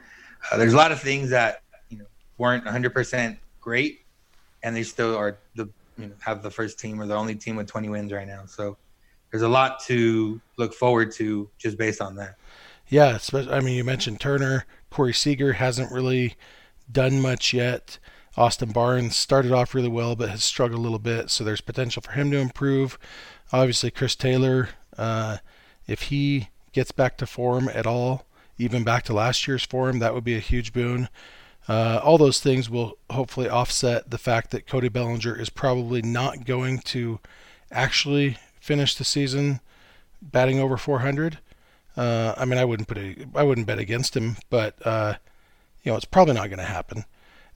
uh, 0.51 0.57
there's 0.57 0.73
a 0.73 0.77
lot 0.77 0.93
of 0.93 1.01
things 1.01 1.31
that, 1.31 1.63
you 1.89 1.99
know, 1.99 2.07
weren't 2.39 2.65
100% 2.65 3.39
great. 3.61 4.01
And 4.63 4.77
they 4.77 4.83
still 4.83 5.17
are 5.17 5.39
the, 5.55 5.69
you 5.97 6.07
know, 6.07 6.15
have 6.21 6.43
the 6.43 6.51
first 6.51 6.79
team 6.79 7.01
or 7.01 7.07
the 7.07 7.15
only 7.15 7.35
team 7.35 7.57
with 7.57 7.67
20 7.67 7.89
wins 7.89 8.13
right 8.13 8.27
now. 8.27 8.45
So 8.47 8.77
there's 9.31 9.43
a 9.43 9.49
lot 9.49 9.81
to 9.85 10.41
look 10.59 10.75
forward 10.75 11.13
to 11.13 11.49
just 11.59 11.79
based 11.79 12.03
on 12.03 12.17
that. 12.17 12.37
Yeah, 12.89 13.19
I 13.33 13.61
mean, 13.61 13.77
you 13.77 13.85
mentioned 13.85 14.21
Turner. 14.21 14.67
Corey 14.91 15.13
Seager 15.13 15.53
hasn't 15.55 15.93
really 15.93 16.35
done 16.91 17.21
much 17.21 17.55
yet. 17.55 17.99
Austin 18.37 18.71
Barnes 18.71 19.17
started 19.17 19.53
off 19.53 19.75
really 19.75 19.89
well, 19.89 20.15
but 20.15 20.29
has 20.31 20.45
struggled 20.45 20.79
a 20.79 20.83
little 20.83 20.99
bit, 20.99 21.31
so 21.31 21.43
there's 21.43 21.61
potential 21.61 22.03
for 22.03 22.13
him 22.13 22.31
to 22.31 22.39
improve. 22.39 22.99
Obviously, 23.53 23.91
Chris 23.91 24.15
Taylor, 24.15 24.71
uh, 24.97 25.39
if 25.87 26.03
he 26.03 26.49
gets 26.73 26.93
back 26.93 27.17
to 27.19 27.27
form 27.27 27.69
at 27.69 27.87
all, 27.87 28.27
even 28.59 28.85
back 28.85 29.05
to 29.05 29.13
last 29.13 29.49
year's 29.49 29.65
form, 29.65 29.99
that 29.99 30.15
would 30.15 30.25
be 30.25 30.37
a 30.37 30.41
huge 30.41 30.73
boon. 30.73 31.09
Uh, 31.69 32.01
all 32.03 32.19
those 32.19 32.41
things 32.41 32.71
will 32.71 32.99
hopefully 33.11 33.49
offset 33.49 34.11
the 34.11 34.19
fact 34.19 34.51
that 34.51 34.67
Cody 34.67 34.89
Bellinger 34.89 35.39
is 35.39 35.51
probably 35.51 36.03
not 36.03 36.45
going 36.45 36.79
to 36.81 37.21
actually 37.71 38.39
finish 38.61 38.95
the 38.95 39.05
season 39.05 39.61
batting 40.23 40.61
over 40.61 40.77
400. 40.77 41.39
Uh, 41.97 42.35
I 42.37 42.45
mean, 42.45 42.59
I 42.59 42.65
wouldn't 42.65 42.89
put 42.89 42.99
a, 42.99 43.27
I 43.35 43.43
wouldn't 43.43 43.67
bet 43.67 43.79
against 43.79 44.17
him, 44.17 44.37
but 44.49 44.75
uh, 44.87 45.15
you 45.83 45.91
know, 45.91 45.97
it's 45.97 46.05
probably 46.05 46.35
not 46.35 46.49
going 46.49 46.59
to 46.59 46.65
happen. 46.65 47.05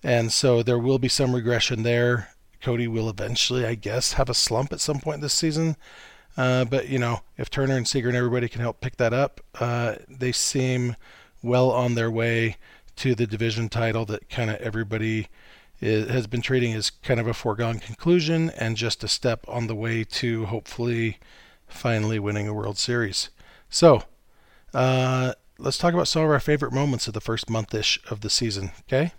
And 0.05 0.31
so 0.31 0.63
there 0.63 0.79
will 0.79 0.99
be 0.99 1.09
some 1.09 1.35
regression 1.35 1.83
there. 1.83 2.29
Cody 2.61 2.87
will 2.87 3.09
eventually, 3.09 3.65
I 3.65 3.75
guess, 3.75 4.13
have 4.13 4.29
a 4.29 4.35
slump 4.35 4.73
at 4.73 4.81
some 4.81 5.01
point 5.01 5.23
this 5.23 5.33
season. 5.33 5.77
Uh, 6.37 6.67
but 6.67 6.89
you 6.89 6.99
know, 6.99 7.21
if 7.39 7.49
Turner 7.49 7.77
and 7.77 7.89
Seager 7.89 8.09
and 8.09 8.17
everybody 8.17 8.49
can 8.49 8.61
help 8.61 8.83
pick 8.83 8.97
that 8.99 9.15
up, 9.15 9.41
uh, 9.61 9.97
they 10.09 10.31
seem 10.31 10.95
well 11.43 11.71
on 11.71 11.95
their 11.95 12.11
way 12.11 12.57
to 12.97 13.15
the 13.15 13.27
division 13.27 13.69
title 13.69 14.05
that 14.05 14.29
kind 14.29 14.51
of 14.51 14.57
everybody 14.57 15.29
is, 15.81 16.09
has 16.11 16.27
been 16.27 16.43
treating 16.43 16.75
as 16.75 16.91
kind 16.91 17.19
of 17.19 17.27
a 17.27 17.35
foregone 17.35 17.79
conclusion 17.79 18.51
and 18.51 18.77
just 18.77 19.03
a 19.03 19.09
step 19.09 19.45
on 19.49 19.69
the 19.69 19.75
way 19.75 20.05
to 20.05 20.45
hopefully 20.47 21.19
finally 21.67 22.19
winning 22.19 22.47
a 22.47 22.55
World 22.55 22.77
Series. 22.77 23.31
So, 23.71 24.03
uh, 24.75 25.35
let's 25.59 25.79
talk 25.79 25.95
about 25.95 26.09
some 26.09 26.23
of 26.25 26.31
our 26.31 26.41
favorite 26.41 26.73
moments 26.73 27.09
of 27.09 27.15
the 27.15 27.21
first 27.21 27.49
month 27.49 27.75
ish 27.75 27.99
of 28.11 28.21
the 28.21 28.31
season. 28.31 28.73
Okay. 28.83 29.13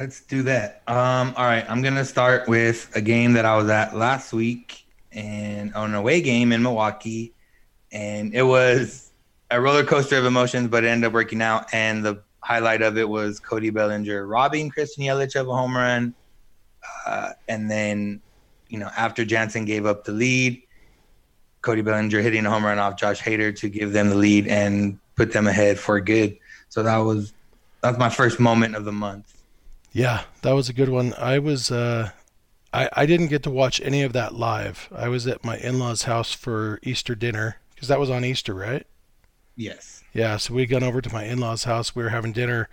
Let's 0.00 0.22
do 0.22 0.42
that. 0.44 0.82
Um, 0.86 1.34
all 1.36 1.44
right, 1.44 1.64
I'm 1.68 1.82
gonna 1.82 2.04
start 2.04 2.48
with 2.48 2.90
a 2.94 3.00
game 3.00 3.34
that 3.34 3.44
I 3.44 3.56
was 3.56 3.68
at 3.68 3.94
last 3.94 4.32
week 4.32 4.86
and 5.12 5.74
on 5.74 5.90
an 5.90 5.94
away 5.94 6.22
game 6.22 6.50
in 6.52 6.62
Milwaukee, 6.62 7.34
and 7.92 8.34
it 8.34 8.42
was 8.42 9.10
a 9.50 9.60
roller 9.60 9.84
coaster 9.84 10.16
of 10.16 10.24
emotions, 10.24 10.68
but 10.68 10.82
it 10.82 10.88
ended 10.88 11.08
up 11.08 11.12
working 11.12 11.42
out. 11.42 11.66
And 11.74 12.02
the 12.02 12.22
highlight 12.40 12.80
of 12.80 12.96
it 12.96 13.06
was 13.06 13.38
Cody 13.38 13.68
Bellinger 13.68 14.26
robbing 14.26 14.70
Christian 14.70 15.04
Yelich 15.04 15.38
of 15.38 15.46
a 15.46 15.54
home 15.54 15.76
run, 15.76 16.14
uh, 17.06 17.32
and 17.46 17.70
then 17.70 18.22
you 18.68 18.78
know 18.78 18.90
after 18.96 19.26
Jansen 19.26 19.66
gave 19.66 19.84
up 19.84 20.04
the 20.04 20.12
lead, 20.12 20.62
Cody 21.60 21.82
Bellinger 21.82 22.22
hitting 22.22 22.46
a 22.46 22.50
home 22.50 22.64
run 22.64 22.78
off 22.78 22.96
Josh 22.96 23.20
Hader 23.20 23.54
to 23.58 23.68
give 23.68 23.92
them 23.92 24.08
the 24.08 24.16
lead 24.16 24.48
and 24.48 24.98
put 25.16 25.32
them 25.34 25.46
ahead 25.46 25.78
for 25.78 26.00
good. 26.00 26.38
So 26.70 26.82
that 26.82 26.96
was 26.96 27.34
that's 27.82 27.98
my 27.98 28.08
first 28.08 28.40
moment 28.40 28.74
of 28.74 28.86
the 28.86 28.92
month. 28.92 29.41
Yeah, 29.92 30.24
that 30.40 30.52
was 30.52 30.68
a 30.68 30.72
good 30.72 30.88
one. 30.88 31.14
I 31.14 31.38
was 31.38 31.70
uh 31.70 32.10
I 32.72 32.88
I 32.94 33.06
didn't 33.06 33.28
get 33.28 33.42
to 33.44 33.50
watch 33.50 33.80
any 33.82 34.02
of 34.02 34.12
that 34.14 34.34
live. 34.34 34.88
I 34.94 35.08
was 35.08 35.26
at 35.26 35.44
my 35.44 35.58
in-laws' 35.58 36.04
house 36.04 36.32
for 36.32 36.78
Easter 36.82 37.14
dinner 37.14 37.58
because 37.74 37.88
that 37.88 38.00
was 38.00 38.10
on 38.10 38.24
Easter, 38.24 38.54
right? 38.54 38.86
Yes. 39.54 40.02
Yeah, 40.14 40.36
so 40.38 40.54
we 40.54 40.66
gone 40.66 40.82
over 40.82 41.00
to 41.00 41.12
my 41.12 41.24
in-laws' 41.24 41.64
house. 41.64 41.94
We 41.94 42.02
were 42.02 42.08
having 42.08 42.32
dinner 42.32 42.68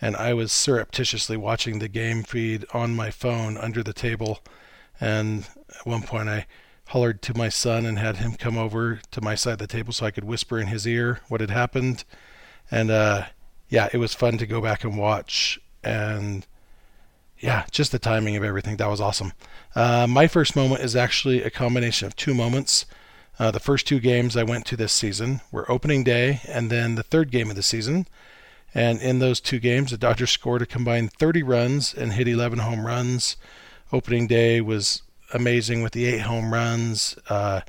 and 0.00 0.16
I 0.16 0.34
was 0.34 0.52
surreptitiously 0.52 1.36
watching 1.36 1.78
the 1.78 1.88
game 1.88 2.22
feed 2.22 2.64
on 2.74 2.94
my 2.96 3.10
phone 3.10 3.56
under 3.56 3.82
the 3.82 3.92
table. 3.92 4.40
And 5.00 5.46
at 5.78 5.86
one 5.86 6.02
point 6.02 6.28
I 6.28 6.46
hollered 6.88 7.22
to 7.22 7.36
my 7.36 7.48
son 7.48 7.86
and 7.86 7.98
had 7.98 8.16
him 8.16 8.34
come 8.34 8.58
over 8.58 9.00
to 9.12 9.20
my 9.20 9.34
side 9.34 9.54
of 9.54 9.58
the 9.58 9.66
table 9.66 9.92
so 9.92 10.06
I 10.06 10.10
could 10.10 10.24
whisper 10.24 10.58
in 10.58 10.68
his 10.68 10.86
ear 10.86 11.20
what 11.28 11.40
had 11.40 11.50
happened. 11.50 12.04
And 12.70 12.90
uh 12.90 13.26
yeah, 13.68 13.88
it 13.92 13.98
was 13.98 14.14
fun 14.14 14.38
to 14.38 14.46
go 14.46 14.60
back 14.60 14.82
and 14.84 14.98
watch 14.98 15.60
and 15.82 16.46
yeah, 17.38 17.64
just 17.70 17.92
the 17.92 17.98
timing 17.98 18.36
of 18.36 18.44
everything. 18.44 18.76
That 18.76 18.88
was 18.88 19.00
awesome. 19.00 19.32
Uh, 19.74 20.06
my 20.08 20.26
first 20.26 20.56
moment 20.56 20.82
is 20.82 20.96
actually 20.96 21.42
a 21.42 21.50
combination 21.50 22.06
of 22.06 22.16
two 22.16 22.34
moments. 22.34 22.86
Uh, 23.38 23.50
the 23.50 23.60
first 23.60 23.86
two 23.86 24.00
games 24.00 24.36
I 24.36 24.42
went 24.42 24.64
to 24.66 24.76
this 24.76 24.92
season 24.92 25.42
were 25.52 25.70
opening 25.70 26.04
day 26.04 26.40
and 26.48 26.70
then 26.70 26.94
the 26.94 27.02
third 27.02 27.30
game 27.30 27.50
of 27.50 27.56
the 27.56 27.62
season. 27.62 28.06
And 28.74 29.00
in 29.00 29.18
those 29.18 29.40
two 29.40 29.58
games, 29.58 29.90
the 29.90 29.98
Dodgers 29.98 30.30
scored 30.30 30.62
a 30.62 30.66
combined 30.66 31.12
30 31.12 31.42
runs 31.42 31.94
and 31.94 32.12
hit 32.14 32.28
11 32.28 32.60
home 32.60 32.86
runs. 32.86 33.36
Opening 33.92 34.26
day 34.26 34.60
was 34.60 35.02
amazing 35.32 35.82
with 35.82 35.92
the 35.92 36.06
eight 36.06 36.22
home 36.22 36.52
runs. 36.52 37.16
Uh, 37.28 37.60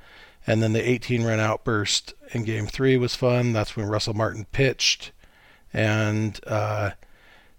and 0.45 0.63
then 0.63 0.71
the 0.73 0.89
18 0.89 1.23
run 1.23 1.39
outburst 1.39 2.13
in 2.31 2.43
game 2.43 2.67
three 2.67 2.97
was 2.97 3.15
fun. 3.15 3.51
That's 3.51 3.75
when 3.75 3.87
Russell 3.87 4.13
Martin 4.13 4.45
pitched. 4.51 5.11
And 5.73 6.39
uh, 6.47 6.91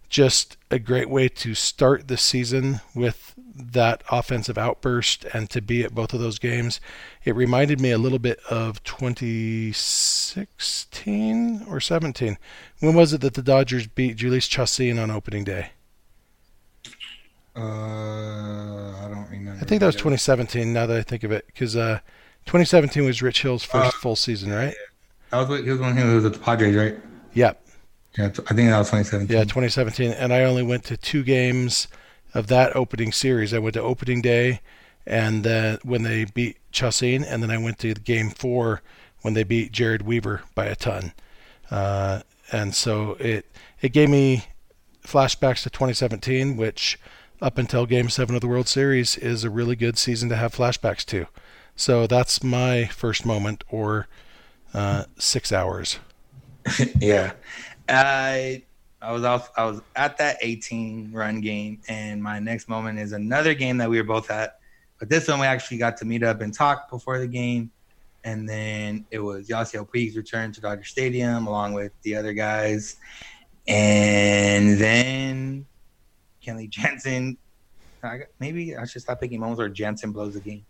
just 0.09 0.57
a 0.71 0.79
great 0.79 1.11
way 1.11 1.29
to 1.29 1.55
start 1.55 2.09
the 2.09 2.17
season 2.17 2.81
with 2.95 3.35
that 3.55 4.03
offensive 4.11 4.57
outburst 4.57 5.27
and 5.35 5.51
to 5.51 5.61
be 5.61 5.83
at 5.83 5.95
both 5.95 6.15
of 6.15 6.21
those 6.21 6.39
games. 6.39 6.81
It 7.25 7.35
reminded 7.35 7.79
me 7.81 7.91
a 7.91 7.99
little 7.99 8.19
bit 8.21 8.39
of 8.49 8.83
2016 8.85 11.67
or 11.69 11.81
17. 11.81 12.39
When 12.81 12.95
was 12.95 13.13
it 13.13 13.21
that 13.21 13.35
the 13.35 13.43
Dodgers 13.43 13.87
beat 13.87 14.17
Jhoulys 14.17 14.49
Chacin 14.49 14.99
on 14.99 15.11
opening 15.11 15.45
day? 15.45 15.73
Uh, 17.57 17.61
I 17.61 19.09
don't 19.13 19.29
remember. 19.31 19.59
I 19.61 19.65
think 19.65 19.81
that 19.81 19.87
was 19.87 19.97
2017. 19.97 20.73
Now 20.73 20.87
that 20.87 20.97
I 20.97 21.03
think 21.03 21.25
of 21.25 21.33
it, 21.33 21.45
because 21.49 21.75
uh, 21.77 21.99
2017 22.47 23.05
was 23.05 23.21
Rich 23.21 23.43
Hill's 23.43 23.65
first 23.65 23.97
Uh, 23.97 23.99
full 23.99 24.15
season, 24.17 24.53
right? 24.53 24.75
That 25.31 25.49
was 25.49 25.61
he 25.65 25.71
was 25.71 25.81
one 25.81 25.97
who 25.97 26.15
was 26.15 26.25
at 26.25 26.33
the 26.35 26.39
Padres, 26.39 26.77
right? 26.77 26.97
Yep. 27.35 27.61
Yeah, 28.19 28.27
I 28.27 28.55
think 28.55 28.69
that 28.71 28.79
was 28.79 28.89
2017. 28.91 29.37
Yeah, 29.37 29.45
2017. 29.45 30.11
And 30.13 30.33
I 30.33 30.43
only 30.43 30.63
went 30.63 30.85
to 30.85 30.97
two 30.97 31.23
games 31.23 31.87
of 32.35 32.49
that 32.49 32.75
opening 32.75 33.13
series. 33.13 33.55
I 33.55 33.59
went 33.59 33.75
to 33.75 33.83
opening 33.83 34.21
day 34.21 34.61
and 35.09 35.43
then 35.43 35.79
when 35.83 36.03
they 36.03 36.27
beat 36.27 36.59
Chacin, 36.71 37.25
and 37.25 37.43
then 37.43 37.51
I 37.51 37.57
went 37.57 37.79
to 37.79 37.95
game 37.95 38.29
four 38.29 38.83
when 39.23 39.33
they 39.33 39.43
beat 39.43 39.73
Jered 39.73 40.03
Weaver 40.03 40.43
by 40.55 40.67
a 40.67 40.77
ton. 40.77 41.13
Uh, 41.71 42.21
and 42.53 42.75
so 42.75 43.13
it 43.15 43.47
it 43.81 43.93
gave 43.93 44.11
me 44.11 44.45
flashbacks 45.03 45.63
to 45.63 45.71
2017, 45.71 46.57
which 46.57 46.99
up 47.41 47.57
until 47.57 47.87
Game 47.87 48.11
Seven 48.11 48.35
of 48.35 48.43
the 48.43 48.49
World 48.49 48.69
Series 48.69 49.17
is 49.17 49.45
a 49.45 49.51
really 49.51 49.77
good 49.77 49.97
season 49.97 50.29
to 50.29 50.37
have 50.37 50.55
flashbacks 50.55 51.07
to. 51.07 51.27
So 51.75 52.07
that's 52.07 52.43
my 52.43 52.87
first 52.87 53.25
moment, 53.25 53.65
or 53.71 54.09
uh, 54.75 55.05
six 55.19 55.53
hours. 55.53 56.01
yeah. 57.01 57.33
I 57.89 58.63
I 59.01 59.13
was 59.13 59.25
off, 59.25 59.51
I 59.57 59.65
was 59.65 59.81
at 59.95 60.17
that 60.19 60.39
18 60.43 61.13
run 61.13 61.41
game, 61.41 61.81
and 61.89 62.23
my 62.23 62.39
next 62.41 62.69
moment 62.69 62.99
is 62.99 63.13
another 63.13 63.55
game 63.55 63.77
that 63.79 63.89
we 63.89 63.97
were 63.99 64.07
both 64.07 64.31
at, 64.31 64.59
but 64.99 65.09
this 65.09 65.29
one 65.29 65.39
we 65.39 65.47
actually 65.47 65.79
got 65.79 65.97
to 65.99 66.05
meet 66.05 66.23
up 66.25 66.41
and 66.41 66.53
talk 66.53 66.91
before 66.91 67.19
the 67.21 67.29
game, 67.29 67.71
and 68.25 68.49
then 68.49 69.07
it 69.13 69.21
was 69.21 69.49
Yasiel 69.49 69.91
Puig's 69.91 70.17
return 70.17 70.51
to 70.53 70.61
Dodger 70.61 70.85
Stadium 70.85 71.47
along 71.47 71.75
with 71.75 71.93
the 72.03 72.17
other 72.17 72.33
guys, 72.33 72.97
and 73.69 74.79
then 74.81 75.65
Kenley 76.45 76.69
Jansen. 76.71 77.39
I, 78.03 78.21
maybe 78.39 78.77
I 78.77 78.85
should 78.85 79.03
stop 79.03 79.21
picking 79.21 79.41
moments 79.41 79.59
where 79.59 79.69
Jansen 79.69 80.13
blows 80.13 80.35
the 80.35 80.41
game. 80.41 80.65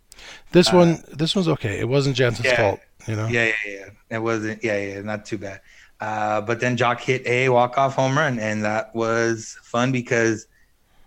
This 0.51 0.73
Uh, 0.73 0.77
one, 0.77 1.03
this 1.13 1.35
one's 1.35 1.47
okay. 1.47 1.79
It 1.79 1.87
wasn't 1.87 2.15
Jansen's 2.15 2.45
yeah. 2.45 2.55
fault, 2.57 2.79
you 3.07 3.15
know. 3.15 3.27
Yeah, 3.27 3.45
yeah, 3.45 3.53
yeah. 3.67 3.89
It 4.09 4.19
wasn't. 4.19 4.63
Yeah, 4.63 4.77
yeah, 4.77 5.01
not 5.01 5.25
too 5.25 5.37
bad. 5.37 5.61
Uh, 5.99 6.41
but 6.41 6.59
then 6.59 6.77
Joc 6.77 7.01
hit 7.01 7.25
a 7.27 7.49
walk 7.49 7.77
off 7.77 7.95
home 7.95 8.17
run, 8.17 8.39
and 8.39 8.63
that 8.63 8.95
was 8.95 9.57
fun 9.63 9.91
because, 9.91 10.47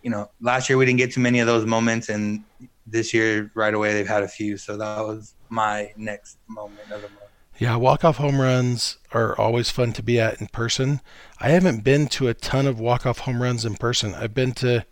you 0.03 0.11
know, 0.11 0.31
last 0.41 0.69
year 0.69 0.77
we 0.77 0.85
didn't 0.85 0.99
get 0.99 1.13
too 1.13 1.21
many 1.21 1.41
of 1.41 1.47
those 1.47 1.65
moments, 1.65 2.09
and 2.09 2.45
this 2.87 3.15
year 3.15 3.51
right 3.55 3.73
away 3.73 3.95
they've 3.95 4.07
had 4.09 4.23
a 4.23 4.29
few. 4.29 4.57
So 4.57 4.77
that 4.77 5.01
was 5.01 5.35
my 5.49 5.93
next 5.97 6.39
moment 6.47 6.83
of 6.91 7.03
the 7.03 7.09
month. 7.09 7.19
Yeah, 7.59 7.77
walk-off 7.77 8.17
home 8.17 8.41
runs 8.41 8.99
are 9.13 9.39
always 9.39 9.71
fun 9.71 9.93
to 9.93 10.03
be 10.03 10.19
at 10.19 10.41
in 10.41 10.49
person. 10.49 11.01
I 11.39 11.51
haven't 11.51 11.85
been 11.85 12.07
to 12.09 12.29
a 12.29 12.35
ton 12.35 12.67
of 12.67 12.81
walk-off 12.81 13.21
home 13.21 13.43
runs 13.43 13.65
in 13.65 13.75
person. 13.75 14.15
I've 14.15 14.35
been 14.35 14.53
to 14.55 14.85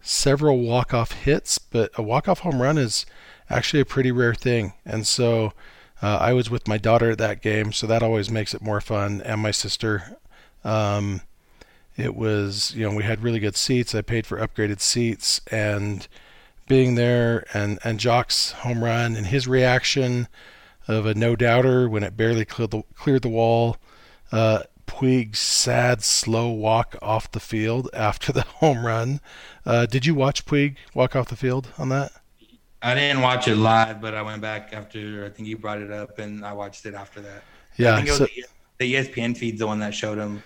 several 0.00 0.58
walk-off 0.58 1.12
hits, 1.12 1.58
but 1.58 1.90
a 1.96 2.02
walk-off 2.02 2.40
home 2.40 2.60
run 2.60 2.76
is 2.76 3.06
actually 3.48 3.80
a 3.80 3.84
pretty 3.84 4.10
rare 4.10 4.34
thing. 4.34 4.72
And 4.84 5.06
so 5.06 5.52
uh, 6.02 6.18
I 6.18 6.32
was 6.32 6.50
with 6.50 6.68
my 6.68 6.78
daughter 6.78 7.10
at 7.10 7.18
that 7.18 7.42
game, 7.42 7.72
so 7.72 7.86
that 7.86 8.02
always 8.02 8.30
makes 8.30 8.54
it 8.54 8.62
more 8.62 8.80
fun, 8.80 9.20
and 9.22 9.40
my 9.40 9.50
sister. 9.50 10.16
Um, 10.64 11.22
it 11.96 12.14
was, 12.14 12.74
you 12.74 12.88
know, 12.88 12.94
we 12.94 13.02
had 13.02 13.22
really 13.22 13.40
good 13.40 13.56
seats. 13.56 13.94
I 13.94 14.02
paid 14.02 14.26
for 14.26 14.38
upgraded 14.38 14.80
seats, 14.80 15.40
and 15.50 16.06
being 16.68 16.94
there 16.94 17.44
and 17.52 17.78
and 17.82 17.98
Joc's 17.98 18.52
home 18.52 18.84
run 18.84 19.16
and 19.16 19.26
his 19.26 19.48
reaction 19.48 20.28
of 20.86 21.06
a 21.06 21.14
no 21.14 21.34
doubter 21.34 21.88
when 21.88 22.02
it 22.02 22.16
barely 22.16 22.44
cleared 22.44 22.70
the, 22.70 22.82
cleared 22.94 23.22
the 23.22 23.28
wall. 23.28 23.76
Uh, 24.30 24.62
Puig's 24.86 25.38
sad, 25.38 26.02
slow 26.02 26.48
walk 26.48 26.96
off 27.02 27.30
the 27.30 27.40
field 27.40 27.90
after 27.94 28.32
the 28.32 28.42
home 28.42 28.86
run. 28.86 29.20
Uh, 29.66 29.86
did 29.86 30.06
you 30.06 30.14
watch 30.14 30.46
Puig 30.46 30.76
walk 30.94 31.16
off 31.16 31.28
the 31.28 31.36
field 31.36 31.68
on 31.76 31.88
that? 31.88 32.12
I 32.82 32.94
didn't 32.94 33.22
watch 33.22 33.48
it 33.48 33.56
live, 33.56 34.00
but 34.00 34.14
I 34.14 34.22
went 34.22 34.40
back 34.40 34.72
after 34.72 35.24
I 35.24 35.30
think 35.30 35.48
you 35.48 35.58
brought 35.58 35.80
it 35.80 35.90
up, 35.90 36.18
and 36.18 36.44
I 36.44 36.52
watched 36.52 36.86
it 36.86 36.94
after 36.94 37.20
that. 37.22 37.42
I 37.82 37.82
Yeah. 37.82 37.96
think 37.96 38.08
it 38.08 38.12
was, 38.12 38.18
So, 38.18 38.24
a, 38.24 38.44
the 38.78 38.94
ESPN 38.94 39.34
feed's 39.34 39.58
the 39.58 39.66
one 39.66 39.80
that 39.80 39.94
showed 39.94 40.18
him 40.18 40.42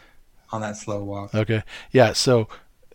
on 0.50 0.60
that 0.62 0.76
slow 0.76 1.02
walk. 1.04 1.34
Okay. 1.34 1.62
Yeah. 1.90 2.12
So, 2.12 2.48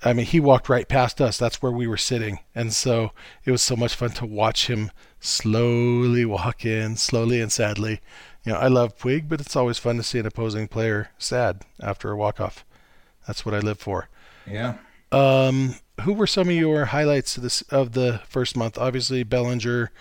I 0.03 0.13
mean, 0.13 0.25
he 0.25 0.39
walked 0.39 0.69
right 0.69 0.87
past 0.87 1.21
us. 1.21 1.37
That's 1.37 1.61
where 1.61 1.71
we 1.71 1.87
were 1.87 1.97
sitting. 1.97 2.39
And 2.55 2.73
so 2.73 3.11
it 3.45 3.51
was 3.51 3.61
so 3.61 3.75
much 3.75 3.95
fun 3.95 4.11
to 4.11 4.25
watch 4.25 4.67
him 4.67 4.91
slowly 5.19 6.25
walk 6.25 6.65
in, 6.65 6.95
slowly 6.97 7.41
and 7.41 7.51
sadly. 7.51 7.99
You 8.43 8.53
know, 8.53 8.59
I 8.59 8.67
love 8.67 8.97
Puig, 8.97 9.27
but 9.27 9.41
it's 9.41 9.55
always 9.55 9.77
fun 9.79 9.97
to 9.97 10.03
see 10.03 10.19
an 10.19 10.25
opposing 10.25 10.67
player 10.67 11.09
sad 11.17 11.63
after 11.81 12.11
a 12.11 12.17
walk 12.17 12.39
off. 12.39 12.63
That's 13.25 13.45
what 13.45 13.55
I 13.55 13.59
live 13.59 13.79
for. 13.79 14.09
Yeah. 14.45 14.75
Um, 15.11 15.75
who 16.01 16.13
were 16.13 16.27
some 16.27 16.49
of 16.49 16.55
your 16.55 16.85
highlights 16.85 17.37
of 17.37 17.43
this 17.43 17.61
of 17.63 17.93
the 17.93 18.21
first 18.27 18.55
month? 18.55 18.77
Obviously, 18.77 19.23
Bellinger 19.23 19.91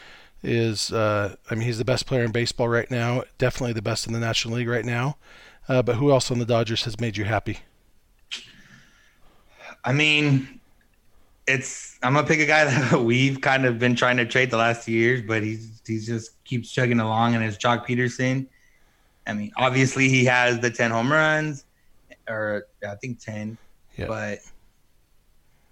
is. 0.42 0.92
Uh, 0.92 1.36
I 1.50 1.54
mean, 1.54 1.64
he's 1.64 1.78
the 1.78 1.84
best 1.84 2.06
player 2.06 2.24
in 2.24 2.32
baseball 2.32 2.68
right 2.68 2.90
now. 2.90 3.22
Definitely 3.38 3.72
the 3.74 3.82
best 3.82 4.06
in 4.06 4.12
the 4.12 4.20
National 4.20 4.54
League 4.56 4.68
right 4.68 4.84
now. 4.84 5.16
Uh, 5.68 5.82
but 5.82 5.96
who 5.96 6.10
else 6.12 6.30
on 6.30 6.38
the 6.38 6.44
Dodgers 6.46 6.84
has 6.84 7.00
made 7.00 7.16
you 7.16 7.24
happy? 7.24 7.58
I 9.84 9.92
mean, 9.92 10.60
it's 11.46 11.98
I'm 12.02 12.14
gonna 12.14 12.26
pick 12.26 12.40
a 12.40 12.46
guy 12.46 12.64
that 12.90 13.00
we've 13.02 13.40
kind 13.40 13.64
of 13.64 13.78
been 13.78 13.94
trying 13.96 14.16
to 14.18 14.26
trade 14.26 14.50
the 14.50 14.56
last 14.56 14.84
two 14.84 14.92
years, 14.92 15.22
but 15.26 15.42
he's 15.42 15.80
he's 15.86 16.06
just 16.06 16.42
keeps 16.44 16.70
chugging 16.70 17.00
along, 17.00 17.34
and 17.34 17.44
it's 17.44 17.56
Joc 17.56 17.86
Pederson. 17.86 18.46
I 19.26 19.32
mean, 19.32 19.50
obviously 19.56 20.08
he 20.08 20.24
has 20.26 20.60
the 20.60 20.70
ten 20.70 20.90
home 20.90 21.10
runs, 21.12 21.64
or 22.28 22.66
I 22.88 22.94
think 22.96 23.18
ten, 23.20 23.58
Yeah. 23.96 24.06
but 24.06 24.38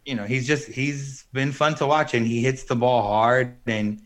you 0.04 0.14
know 0.14 0.25
he's 0.25 0.46
just 0.46 0.68
he's 0.68 1.25
been 1.32 1.52
fun 1.52 1.75
to 1.76 1.87
watch, 1.87 2.14
and 2.14 2.26
he 2.26 2.42
hits 2.42 2.64
the 2.64 2.76
ball 2.76 3.02
hard, 3.02 3.56
and 3.66 4.00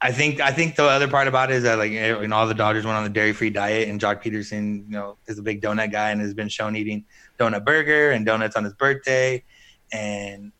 I 0.00 0.12
think 0.12 0.40
I 0.40 0.50
think 0.50 0.76
the 0.76 0.84
other 0.84 1.08
part 1.08 1.28
about 1.28 1.50
it 1.50 1.56
is 1.56 1.62
that 1.62 1.78
like 1.78 1.92
you 1.92 2.26
know 2.26 2.36
all 2.36 2.46
the 2.46 2.54
Dodgers 2.54 2.84
went 2.84 2.96
on 2.96 3.04
the 3.04 3.10
dairy 3.10 3.32
free 3.32 3.50
diet, 3.50 3.88
and 3.88 4.00
Joc 4.00 4.22
Pederson, 4.22 4.84
you 4.86 4.92
know, 4.92 5.16
is 5.26 5.38
a 5.38 5.42
big 5.42 5.62
donut 5.62 5.92
guy 5.92 6.10
and 6.10 6.20
has 6.20 6.34
been 6.34 6.48
shown 6.48 6.76
eating 6.76 7.04
donut 7.38 7.64
burger 7.64 8.10
and 8.10 8.26
donuts 8.26 8.56
on 8.56 8.64
his 8.64 8.74
birthday, 8.74 9.44
and 9.92 10.52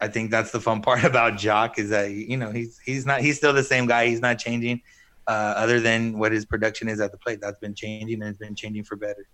I 0.00 0.08
think 0.08 0.30
that's 0.30 0.52
the 0.52 0.60
fun 0.60 0.82
part 0.82 1.04
about 1.04 1.34
Joc 1.34 1.78
is 1.78 1.90
that 1.90 2.10
you 2.10 2.36
know 2.36 2.50
he's 2.50 2.78
he's 2.78 3.06
not 3.06 3.20
he's 3.20 3.36
still 3.36 3.52
the 3.52 3.64
same 3.64 3.86
guy. 3.86 4.06
He's 4.06 4.20
not 4.20 4.38
changing, 4.38 4.82
uh, 5.28 5.54
other 5.56 5.80
than 5.80 6.18
what 6.18 6.32
his 6.32 6.44
production 6.44 6.88
is 6.88 7.00
at 7.00 7.12
the 7.12 7.18
plate. 7.18 7.40
That's 7.40 7.58
been 7.58 7.74
changing 7.74 8.22
and 8.22 8.30
it's 8.30 8.38
been 8.38 8.54
changing 8.54 8.84
for 8.84 8.96
better. 8.96 9.26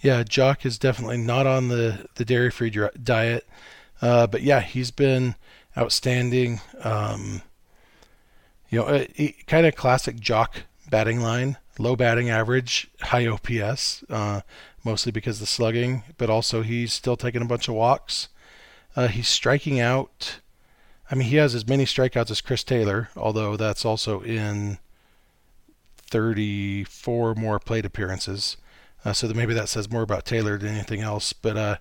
Yeah, 0.00 0.22
Joc 0.22 0.64
is 0.64 0.78
definitely 0.78 1.18
not 1.18 1.46
on 1.46 1.68
the 1.68 2.06
the 2.14 2.24
dairy 2.24 2.50
free 2.50 2.70
diet, 3.02 3.46
uh, 4.00 4.26
but 4.26 4.42
yeah, 4.42 4.60
he's 4.60 4.90
been 4.90 5.34
outstanding. 5.76 6.60
Um, 6.82 7.42
you 8.70 8.80
know, 8.80 9.06
kind 9.46 9.66
of 9.66 9.76
classic 9.76 10.16
Joc 10.16 10.64
batting 10.90 11.20
line, 11.20 11.58
low 11.78 11.94
batting 11.94 12.28
average, 12.28 12.88
high 13.00 13.26
OPS, 13.26 14.04
uh, 14.10 14.40
mostly 14.84 15.12
because 15.12 15.36
of 15.36 15.40
the 15.40 15.46
slugging, 15.46 16.02
but 16.18 16.28
also 16.28 16.62
he's 16.62 16.92
still 16.92 17.16
taking 17.16 17.42
a 17.42 17.46
bunch 17.46 17.68
of 17.68 17.74
walks. 17.74 18.28
Uh, 18.96 19.08
he's 19.08 19.28
striking 19.28 19.80
out. 19.80 20.40
I 21.10 21.14
mean, 21.14 21.28
he 21.28 21.36
has 21.36 21.54
as 21.54 21.66
many 21.66 21.84
strikeouts 21.84 22.30
as 22.30 22.40
Chris 22.40 22.64
Taylor, 22.64 23.10
although 23.16 23.56
that's 23.56 23.84
also 23.84 24.20
in 24.22 24.78
34 26.14 27.34
more 27.34 27.58
plate 27.58 27.84
appearances. 27.84 28.56
Uh, 29.04 29.12
so 29.12 29.26
that 29.26 29.36
maybe 29.36 29.52
that 29.52 29.68
says 29.68 29.90
more 29.90 30.02
about 30.02 30.24
Taylor 30.24 30.56
than 30.56 30.68
anything 30.68 31.00
else. 31.00 31.32
But 31.32 31.56
uh, 31.56 31.76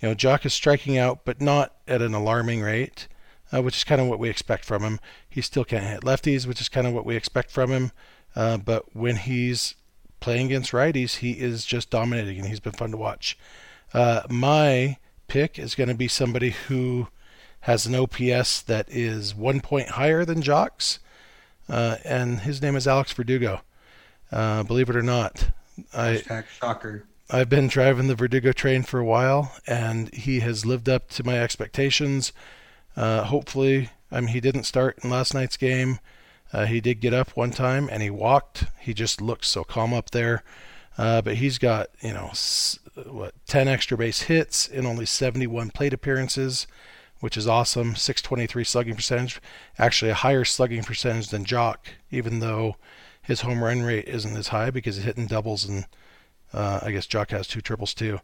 you 0.00 0.08
know, 0.08 0.14
Joc 0.14 0.46
is 0.46 0.54
striking 0.54 0.96
out, 0.96 1.24
but 1.24 1.40
not 1.40 1.74
at 1.88 2.00
an 2.00 2.14
alarming 2.14 2.62
rate, 2.62 3.08
uh, 3.52 3.60
which 3.60 3.76
is 3.76 3.84
kind 3.84 4.00
of 4.00 4.06
what 4.06 4.20
we 4.20 4.30
expect 4.30 4.64
from 4.64 4.84
him. 4.84 5.00
He 5.28 5.42
still 5.42 5.64
can't 5.64 5.84
hit 5.84 6.02
lefties, 6.02 6.46
which 6.46 6.60
is 6.60 6.68
kind 6.68 6.86
of 6.86 6.92
what 6.92 7.04
we 7.04 7.16
expect 7.16 7.50
from 7.50 7.72
him. 7.72 7.90
Uh, 8.36 8.56
but 8.56 8.94
when 8.94 9.16
he's 9.16 9.74
playing 10.20 10.46
against 10.46 10.70
righties, 10.70 11.16
he 11.16 11.32
is 11.32 11.66
just 11.66 11.90
dominating, 11.90 12.38
and 12.38 12.46
he's 12.46 12.60
been 12.60 12.72
fun 12.72 12.92
to 12.92 12.96
watch. 12.96 13.36
Uh, 13.92 14.22
my 14.30 14.96
pick 15.26 15.58
is 15.58 15.74
going 15.74 15.88
to 15.88 15.94
be 15.94 16.08
somebody 16.08 16.50
who 16.68 17.08
has 17.62 17.84
an 17.84 17.96
OPS 17.96 18.62
that 18.62 18.88
is 18.88 19.34
one 19.34 19.60
point 19.60 19.88
higher 19.90 20.24
than 20.24 20.40
Joc's, 20.40 21.00
uh, 21.68 21.96
and 22.04 22.40
his 22.40 22.62
name 22.62 22.76
is 22.76 22.86
Alex 22.86 23.12
Verdugo. 23.12 23.60
Uh, 24.32 24.62
believe 24.62 24.88
it 24.88 24.96
or 24.96 25.02
not, 25.02 25.50
I, 25.94 26.22
Hashtag 26.26 26.46
shocker. 26.46 27.04
I've 27.30 27.48
been 27.48 27.68
driving 27.68 28.08
the 28.08 28.14
Verdugo 28.14 28.52
train 28.52 28.82
for 28.82 28.98
a 28.98 29.04
while, 29.04 29.54
and 29.66 30.12
he 30.14 30.40
has 30.40 30.66
lived 30.66 30.88
up 30.88 31.08
to 31.10 31.24
my 31.24 31.38
expectations. 31.38 32.32
Uh, 32.96 33.24
hopefully, 33.24 33.90
I 34.10 34.20
mean, 34.20 34.28
he 34.28 34.40
didn't 34.40 34.64
start 34.64 34.98
in 35.02 35.10
last 35.10 35.32
night's 35.34 35.56
game. 35.56 35.98
Uh, 36.52 36.66
he 36.66 36.80
did 36.80 37.00
get 37.00 37.14
up 37.14 37.30
one 37.34 37.50
time 37.50 37.88
and 37.90 38.02
he 38.02 38.10
walked. 38.10 38.64
He 38.78 38.92
just 38.92 39.22
looked 39.22 39.46
so 39.46 39.64
calm 39.64 39.94
up 39.94 40.10
there. 40.10 40.44
Uh, 40.98 41.22
but 41.22 41.36
he's 41.36 41.56
got, 41.56 41.88
you 42.02 42.12
know, 42.12 42.28
s- 42.32 42.78
what, 43.06 43.34
10 43.46 43.66
extra 43.68 43.96
base 43.96 44.22
hits 44.22 44.68
in 44.68 44.84
only 44.84 45.06
71 45.06 45.70
plate 45.70 45.94
appearances, 45.94 46.66
which 47.20 47.38
is 47.38 47.48
awesome. 47.48 47.96
623 47.96 48.64
slugging 48.64 48.96
percentage. 48.96 49.40
Actually, 49.78 50.10
a 50.10 50.14
higher 50.14 50.44
slugging 50.44 50.82
percentage 50.82 51.28
than 51.28 51.46
Joc, 51.46 51.76
even 52.10 52.40
though 52.40 52.76
his 53.22 53.42
home 53.42 53.62
run 53.62 53.82
rate 53.82 54.08
isn't 54.08 54.36
as 54.36 54.48
high 54.48 54.70
because 54.70 54.96
he's 54.96 55.04
hitting 55.04 55.26
doubles 55.26 55.64
and 55.64 55.86
uh, 56.52 56.80
I 56.82 56.92
guess 56.92 57.06
Joc 57.06 57.30
has 57.30 57.46
two 57.46 57.60
triples 57.60 57.94
too. 57.94 58.20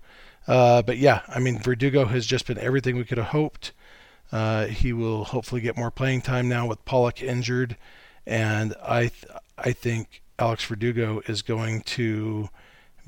Uh, 0.46 0.82
but 0.82 0.98
yeah, 0.98 1.22
I 1.28 1.38
mean, 1.38 1.58
Verdugo 1.58 2.06
has 2.06 2.26
just 2.26 2.46
been 2.46 2.58
everything 2.58 2.96
we 2.96 3.04
could 3.04 3.18
have 3.18 3.28
hoped. 3.28 3.72
Uh, 4.30 4.66
he 4.66 4.92
will 4.92 5.24
hopefully 5.24 5.61
get 5.61 5.76
more 5.76 5.90
playing 5.90 6.20
time 6.22 6.48
now 6.48 6.66
with 6.66 6.84
Pollock 6.84 7.22
injured, 7.22 7.76
and 8.26 8.74
I 8.82 9.00
th- 9.08 9.24
I 9.56 9.72
think 9.72 10.22
Alex 10.38 10.64
Verdugo 10.64 11.22
is 11.26 11.40
going 11.40 11.80
to 11.82 12.50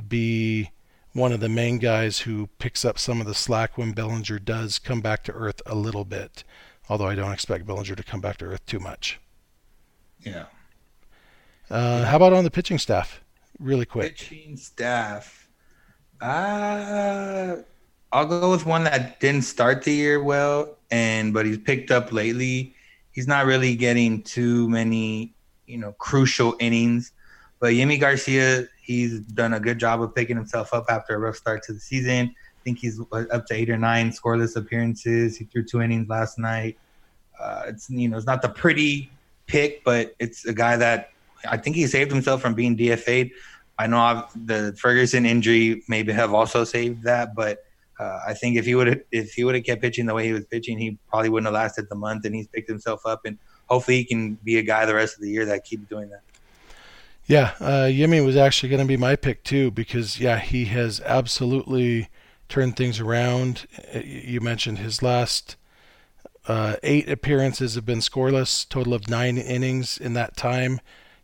be 0.08 0.70
one 1.12 1.32
of 1.32 1.40
the 1.40 1.48
main 1.48 1.78
guys 1.78 2.20
who 2.20 2.48
picks 2.58 2.84
up 2.84 2.98
some 2.98 3.20
of 3.20 3.26
the 3.26 3.34
slack 3.34 3.76
when 3.76 3.92
Bellinger 3.92 4.38
does 4.38 4.78
come 4.78 5.00
back 5.00 5.22
to 5.24 5.32
earth 5.32 5.60
a 5.66 5.74
little 5.74 6.04
bit. 6.04 6.44
Although 6.88 7.08
I 7.08 7.14
don't 7.14 7.32
expect 7.32 7.66
Bellinger 7.66 7.94
to 7.94 8.02
come 8.02 8.20
back 8.20 8.38
to 8.38 8.46
earth 8.46 8.64
too 8.64 8.80
much. 8.80 9.20
Yeah. 10.20 10.46
Uh, 11.70 12.04
how 12.04 12.16
about 12.16 12.32
on 12.32 12.44
the 12.44 12.50
pitching 12.50 12.78
staff? 12.78 13.22
Really 13.58 13.86
quick. 13.86 14.16
Pitching 14.16 14.56
staff. 14.56 15.48
Uh, 16.20 17.56
I'll 18.12 18.26
go 18.26 18.50
with 18.50 18.66
one 18.66 18.84
that 18.84 19.20
didn't 19.20 19.42
start 19.42 19.82
the 19.84 19.92
year 19.92 20.22
well, 20.22 20.76
and 20.90 21.32
but 21.32 21.46
he's 21.46 21.58
picked 21.58 21.90
up 21.90 22.12
lately. 22.12 22.74
He's 23.12 23.28
not 23.28 23.46
really 23.46 23.76
getting 23.76 24.22
too 24.22 24.68
many, 24.68 25.34
you 25.66 25.78
know, 25.78 25.92
crucial 25.92 26.56
innings. 26.58 27.12
But 27.60 27.74
Yimi 27.74 28.00
Garcia, 28.00 28.66
he's 28.82 29.20
done 29.20 29.52
a 29.52 29.60
good 29.60 29.78
job 29.78 30.02
of 30.02 30.14
picking 30.14 30.36
himself 30.36 30.72
up 30.74 30.86
after 30.88 31.14
a 31.14 31.18
rough 31.18 31.36
start 31.36 31.62
to 31.64 31.72
the 31.72 31.80
season. 31.80 32.34
I 32.34 32.60
think 32.64 32.78
he's 32.78 33.00
up 33.12 33.46
to 33.46 33.54
eight 33.54 33.70
or 33.70 33.78
nine 33.78 34.10
scoreless 34.10 34.56
appearances. 34.56 35.36
He 35.36 35.44
threw 35.44 35.64
two 35.64 35.80
innings 35.80 36.08
last 36.08 36.38
night. 36.38 36.78
Uh, 37.38 37.62
it's 37.68 37.88
you 37.88 38.08
know, 38.08 38.16
it's 38.16 38.26
not 38.26 38.42
the 38.42 38.48
pretty 38.48 39.10
pick, 39.46 39.84
but 39.84 40.14
it's 40.18 40.44
a 40.46 40.52
guy 40.52 40.76
that 40.76 41.10
I 41.48 41.56
think 41.56 41.76
he 41.76 41.86
saved 41.86 42.10
himself 42.10 42.40
from 42.40 42.54
being 42.54 42.76
DFA'd. 42.76 43.30
I 43.78 43.86
know 43.86 43.98
I've, 43.98 44.46
the 44.46 44.76
Ferguson 44.78 45.24
injury 45.24 45.82
maybe 45.88 46.12
have 46.12 46.34
also 46.34 46.64
saved 46.64 47.04
that, 47.04 47.34
but 47.34 47.64
uh, 47.98 48.20
I 48.26 48.34
think 48.34 48.56
if 48.56 48.64
he 48.64 48.74
would 48.74 49.04
if 49.10 49.32
he 49.32 49.44
would 49.44 49.54
have 49.54 49.64
kept 49.64 49.82
pitching 49.82 50.06
the 50.06 50.14
way 50.14 50.26
he 50.26 50.32
was 50.32 50.44
pitching, 50.46 50.78
he 50.78 50.98
probably 51.08 51.28
wouldn't 51.28 51.46
have 51.46 51.54
lasted 51.54 51.88
the 51.88 51.94
month. 51.94 52.24
And 52.24 52.34
he's 52.34 52.46
picked 52.46 52.68
himself 52.68 53.06
up, 53.06 53.22
and 53.24 53.38
hopefully 53.68 53.98
he 53.98 54.04
can 54.04 54.34
be 54.44 54.58
a 54.58 54.62
guy 54.62 54.84
the 54.86 54.94
rest 54.94 55.16
of 55.16 55.22
the 55.22 55.30
year 55.30 55.46
that 55.46 55.64
keeps 55.64 55.88
doing 55.88 56.10
that. 56.10 56.22
Yeah, 57.26 57.52
uh, 57.60 57.86
Yimi 57.86 58.24
was 58.24 58.36
actually 58.36 58.70
going 58.70 58.82
to 58.82 58.88
be 58.88 58.96
my 58.96 59.16
pick 59.16 59.44
too 59.44 59.70
because 59.70 60.18
yeah, 60.18 60.38
he 60.38 60.64
has 60.66 61.00
absolutely 61.02 62.08
turned 62.48 62.76
things 62.76 63.00
around. 63.00 63.66
Uh, 63.94 64.00
You 64.00 64.40
mentioned 64.40 64.78
his 64.78 65.02
last 65.02 65.56
uh, 66.48 66.76
eight 66.82 67.08
appearances 67.08 67.76
have 67.76 67.86
been 67.86 68.00
scoreless, 68.00 68.68
total 68.68 68.94
of 68.94 69.08
nine 69.08 69.38
innings 69.38 69.96
in 69.96 70.14
that 70.14 70.36
time. 70.36 70.80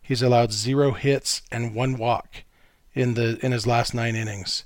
He's 0.07 0.21
allowed 0.21 0.53
zero 0.53 0.91
hits 0.91 1.41
and 1.51 1.75
one 1.75 1.97
walk 1.97 2.45
in 2.93 3.15
the 3.15 3.37
in 3.45 3.51
his 3.51 3.67
last 3.67 3.93
nine 3.93 4.15
innings. 4.15 4.63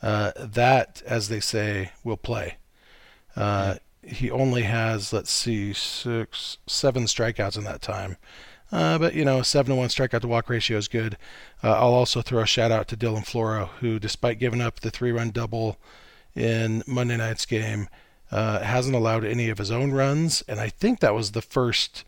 Uh, 0.00 0.32
that, 0.38 1.02
as 1.04 1.28
they 1.28 1.40
say, 1.40 1.90
will 2.02 2.16
play. 2.16 2.56
Uh, 3.36 3.74
he 4.02 4.30
only 4.30 4.62
has 4.62 5.12
let's 5.12 5.30
see 5.30 5.74
six, 5.74 6.56
seven 6.66 7.04
strikeouts 7.04 7.58
in 7.58 7.64
that 7.64 7.82
time. 7.82 8.16
Uh, 8.72 8.96
but 8.96 9.12
you 9.12 9.26
know, 9.26 9.42
seven 9.42 9.74
to 9.74 9.76
one 9.76 9.88
strikeout 9.90 10.22
to 10.22 10.28
walk 10.28 10.48
ratio 10.48 10.78
is 10.78 10.88
good. 10.88 11.18
Uh, 11.62 11.72
I'll 11.72 11.92
also 11.92 12.22
throw 12.22 12.40
a 12.40 12.46
shout 12.46 12.72
out 12.72 12.88
to 12.88 12.96
Dylan 12.96 13.26
Floro, 13.26 13.68
who, 13.80 13.98
despite 13.98 14.38
giving 14.38 14.62
up 14.62 14.80
the 14.80 14.90
three 14.90 15.12
run 15.12 15.32
double 15.32 15.76
in 16.34 16.82
Monday 16.86 17.18
night's 17.18 17.44
game, 17.44 17.88
uh, 18.32 18.60
hasn't 18.60 18.96
allowed 18.96 19.26
any 19.26 19.50
of 19.50 19.58
his 19.58 19.70
own 19.70 19.90
runs, 19.90 20.42
and 20.48 20.58
I 20.60 20.70
think 20.70 21.00
that 21.00 21.14
was 21.14 21.32
the 21.32 21.42
first 21.42 22.04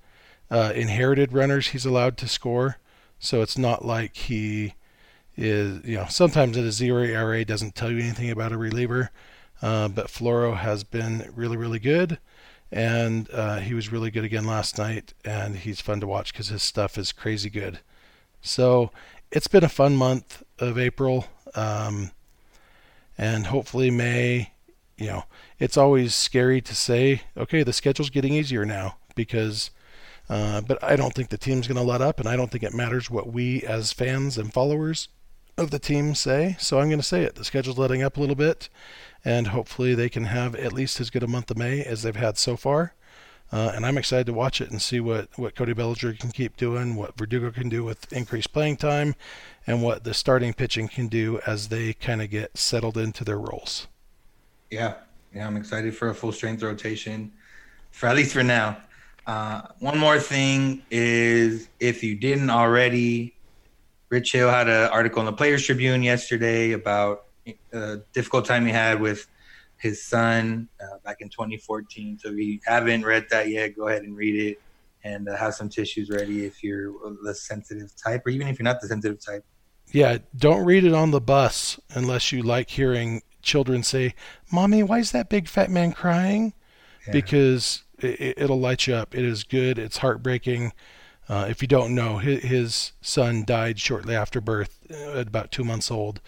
uh, 0.50 0.72
inherited 0.74 1.32
runners 1.32 1.68
he's 1.68 1.86
allowed 1.86 2.16
to 2.18 2.28
score. 2.28 2.78
So 3.18 3.42
it's 3.42 3.58
not 3.58 3.84
like 3.84 4.16
he 4.16 4.74
is, 5.36 5.84
you 5.84 5.96
know, 5.96 6.06
sometimes 6.08 6.56
at 6.56 6.64
a 6.64 6.72
zero 6.72 7.02
ERA 7.02 7.44
doesn't 7.44 7.74
tell 7.74 7.90
you 7.90 7.98
anything 7.98 8.30
about 8.30 8.52
a 8.52 8.58
reliever, 8.58 9.10
uh, 9.62 9.88
but 9.88 10.06
Floro 10.06 10.56
has 10.56 10.84
been 10.84 11.30
really, 11.34 11.56
really 11.56 11.78
good 11.78 12.18
and 12.72 13.28
uh, 13.32 13.58
he 13.58 13.74
was 13.74 13.90
really 13.90 14.10
good 14.10 14.24
again 14.24 14.46
last 14.46 14.78
night 14.78 15.12
and 15.24 15.56
he's 15.56 15.80
fun 15.80 16.00
to 16.00 16.06
watch 16.06 16.32
because 16.32 16.48
his 16.48 16.62
stuff 16.62 16.96
is 16.96 17.10
crazy 17.10 17.50
good 17.50 17.80
so 18.42 18.90
it's 19.30 19.48
been 19.48 19.64
a 19.64 19.68
fun 19.68 19.96
month 19.96 20.42
of 20.58 20.78
April, 20.78 21.26
um, 21.54 22.10
and 23.16 23.46
hopefully 23.46 23.90
May. 23.90 24.52
You 24.96 25.06
know, 25.06 25.24
it's 25.58 25.78
always 25.78 26.14
scary 26.14 26.60
to 26.60 26.74
say, 26.74 27.22
okay, 27.34 27.62
the 27.62 27.72
schedule's 27.72 28.10
getting 28.10 28.34
easier 28.34 28.64
now 28.64 28.96
because. 29.14 29.70
Uh, 30.30 30.60
but 30.60 30.82
I 30.82 30.94
don't 30.94 31.12
think 31.12 31.28
the 31.28 31.36
team's 31.36 31.66
going 31.66 31.76
to 31.76 31.82
let 31.82 32.00
up, 32.00 32.20
and 32.20 32.28
I 32.28 32.36
don't 32.36 32.52
think 32.52 32.62
it 32.62 32.72
matters 32.72 33.10
what 33.10 33.32
we 33.32 33.62
as 33.64 33.92
fans 33.92 34.38
and 34.38 34.52
followers 34.52 35.08
of 35.58 35.72
the 35.72 35.80
team 35.80 36.14
say. 36.14 36.56
So 36.60 36.78
I'm 36.78 36.88
going 36.88 37.00
to 37.00 37.06
say 37.06 37.24
it. 37.24 37.34
The 37.34 37.44
schedule's 37.44 37.78
letting 37.78 38.00
up 38.00 38.16
a 38.16 38.20
little 38.20 38.36
bit, 38.36 38.68
and 39.24 39.48
hopefully 39.48 39.92
they 39.96 40.08
can 40.08 40.26
have 40.26 40.54
at 40.54 40.72
least 40.72 41.00
as 41.00 41.10
good 41.10 41.24
a 41.24 41.26
month 41.26 41.50
of 41.50 41.58
May 41.58 41.82
as 41.82 42.02
they've 42.02 42.14
had 42.14 42.38
so 42.38 42.56
far. 42.56 42.94
Uh, 43.50 43.72
and 43.74 43.84
I'm 43.84 43.98
excited 43.98 44.26
to 44.26 44.32
watch 44.32 44.60
it 44.60 44.70
and 44.70 44.80
see 44.80 45.00
what, 45.00 45.28
what 45.36 45.56
Cody 45.56 45.72
Bellinger 45.72 46.12
can 46.12 46.30
keep 46.30 46.56
doing, 46.56 46.94
what 46.94 47.18
Verdugo 47.18 47.50
can 47.50 47.68
do 47.68 47.82
with 47.82 48.12
increased 48.12 48.52
playing 48.52 48.76
time, 48.76 49.16
and 49.66 49.82
what 49.82 50.04
the 50.04 50.14
starting 50.14 50.52
pitching 50.52 50.86
can 50.86 51.08
do 51.08 51.40
as 51.44 51.68
they 51.68 51.92
kind 51.92 52.22
of 52.22 52.30
get 52.30 52.56
settled 52.56 52.96
into 52.96 53.24
their 53.24 53.38
roles. 53.38 53.88
Yeah, 54.70 54.94
yeah, 55.34 55.48
I'm 55.48 55.56
excited 55.56 55.96
for 55.96 56.10
a 56.10 56.14
full 56.14 56.30
strength 56.30 56.62
rotation, 56.62 57.32
for 57.90 58.08
at 58.08 58.14
least 58.14 58.32
for 58.32 58.44
now. 58.44 58.76
Uh, 59.26 59.62
one 59.78 59.98
more 59.98 60.18
thing 60.18 60.82
is 60.90 61.68
if 61.78 62.02
you 62.02 62.16
didn't 62.16 62.50
already, 62.50 63.34
Rich 64.08 64.32
Hill 64.32 64.50
had 64.50 64.68
an 64.68 64.90
article 64.90 65.20
in 65.20 65.26
the 65.26 65.32
Players 65.32 65.64
Tribune 65.64 66.02
yesterday 66.02 66.72
about 66.72 67.26
a 67.72 67.98
difficult 68.12 68.44
time 68.44 68.66
he 68.66 68.72
had 68.72 69.00
with 69.00 69.26
his 69.76 70.04
son 70.04 70.68
uh, 70.80 70.98
back 71.04 71.18
in 71.20 71.28
2014. 71.28 72.18
So 72.18 72.30
if 72.30 72.36
you 72.36 72.60
haven't 72.66 73.04
read 73.04 73.26
that 73.30 73.48
yet, 73.48 73.76
go 73.76 73.88
ahead 73.88 74.02
and 74.02 74.16
read 74.16 74.50
it 74.50 74.60
and 75.04 75.28
uh, 75.28 75.36
have 75.36 75.54
some 75.54 75.68
tissues 75.68 76.10
ready 76.10 76.44
if 76.44 76.62
you're 76.62 76.92
the 77.22 77.34
sensitive 77.34 77.92
type, 77.96 78.26
or 78.26 78.30
even 78.30 78.48
if 78.48 78.58
you're 78.58 78.64
not 78.64 78.80
the 78.80 78.88
sensitive 78.88 79.24
type. 79.24 79.44
Yeah, 79.92 80.18
don't 80.36 80.64
read 80.64 80.84
it 80.84 80.92
on 80.92 81.10
the 81.10 81.20
bus 81.20 81.80
unless 81.90 82.30
you 82.30 82.42
like 82.42 82.70
hearing 82.70 83.22
children 83.42 83.82
say, 83.82 84.14
"Mommy, 84.52 84.82
why 84.82 84.98
is 84.98 85.12
that 85.12 85.28
big 85.28 85.48
fat 85.48 85.70
man 85.70 85.92
crying?" 85.92 86.52
Yeah. 87.06 87.12
Because 87.12 87.82
it, 87.98 88.48
will 88.48 88.60
light 88.60 88.86
you 88.86 88.94
up. 88.94 89.14
It 89.14 89.24
is 89.24 89.44
good. 89.44 89.78
It's 89.78 89.98
heartbreaking. 89.98 90.72
Uh, 91.28 91.46
if 91.48 91.62
you 91.62 91.68
don't 91.68 91.94
know, 91.94 92.18
his, 92.18 92.42
his, 92.42 92.92
son 93.00 93.44
died 93.44 93.78
shortly 93.78 94.16
after 94.16 94.40
birth, 94.40 94.80
at 94.90 95.28
about 95.28 95.52
two 95.52 95.62
months 95.62 95.90
old, 95.90 96.20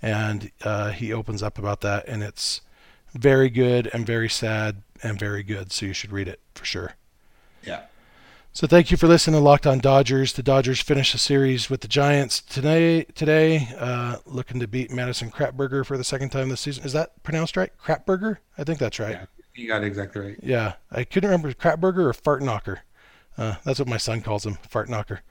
and 0.00 0.52
uh, 0.62 0.90
he 0.90 1.12
opens 1.12 1.42
up 1.42 1.58
about 1.58 1.80
that, 1.80 2.06
and 2.06 2.22
it's 2.22 2.60
very 3.14 3.48
good 3.48 3.90
and 3.92 4.06
very 4.06 4.28
sad 4.28 4.82
and 5.02 5.18
very 5.18 5.42
good. 5.42 5.72
So 5.72 5.86
you 5.86 5.92
should 5.92 6.12
read 6.12 6.28
it 6.28 6.40
for 6.54 6.64
sure. 6.64 6.94
Yeah. 7.64 7.82
So 8.52 8.68
thank 8.68 8.92
you 8.92 8.96
for 8.96 9.08
listening 9.08 9.40
to 9.40 9.44
Locked 9.44 9.66
On 9.66 9.80
Dodgers. 9.80 10.34
The 10.34 10.42
Dodgers 10.42 10.80
finish 10.80 11.10
the 11.10 11.18
series 11.18 11.68
with 11.68 11.80
the 11.80 11.88
Giants 11.88 12.40
today. 12.40 13.02
Today, 13.02 13.68
uh, 13.76 14.18
looking 14.26 14.60
to 14.60 14.68
beat 14.68 14.92
Madison 14.92 15.32
Krapberger 15.32 15.84
for 15.84 15.98
the 15.98 16.04
second 16.04 16.28
time 16.28 16.48
this 16.48 16.60
season. 16.60 16.84
Is 16.84 16.92
that 16.92 17.20
pronounced 17.24 17.56
right? 17.56 17.72
Krapberger? 17.84 18.36
I 18.56 18.62
think 18.62 18.78
that's 18.78 19.00
right. 19.00 19.10
Yeah, 19.10 19.43
you 19.54 19.68
got 19.68 19.82
it 19.82 19.86
exactly 19.86 20.20
right. 20.20 20.36
Yeah, 20.42 20.74
I 20.90 21.04
couldn't 21.04 21.30
remember 21.30 21.52
Krapberger 21.52 22.06
or 22.06 22.12
Fart 22.12 22.42
Knocker. 22.42 22.80
Uh, 23.36 23.56
that's 23.64 23.78
what 23.78 23.88
my 23.88 23.96
son 23.96 24.20
calls 24.20 24.46
him, 24.46 24.58
Fart 24.68 24.88
Knocker. 24.88 25.20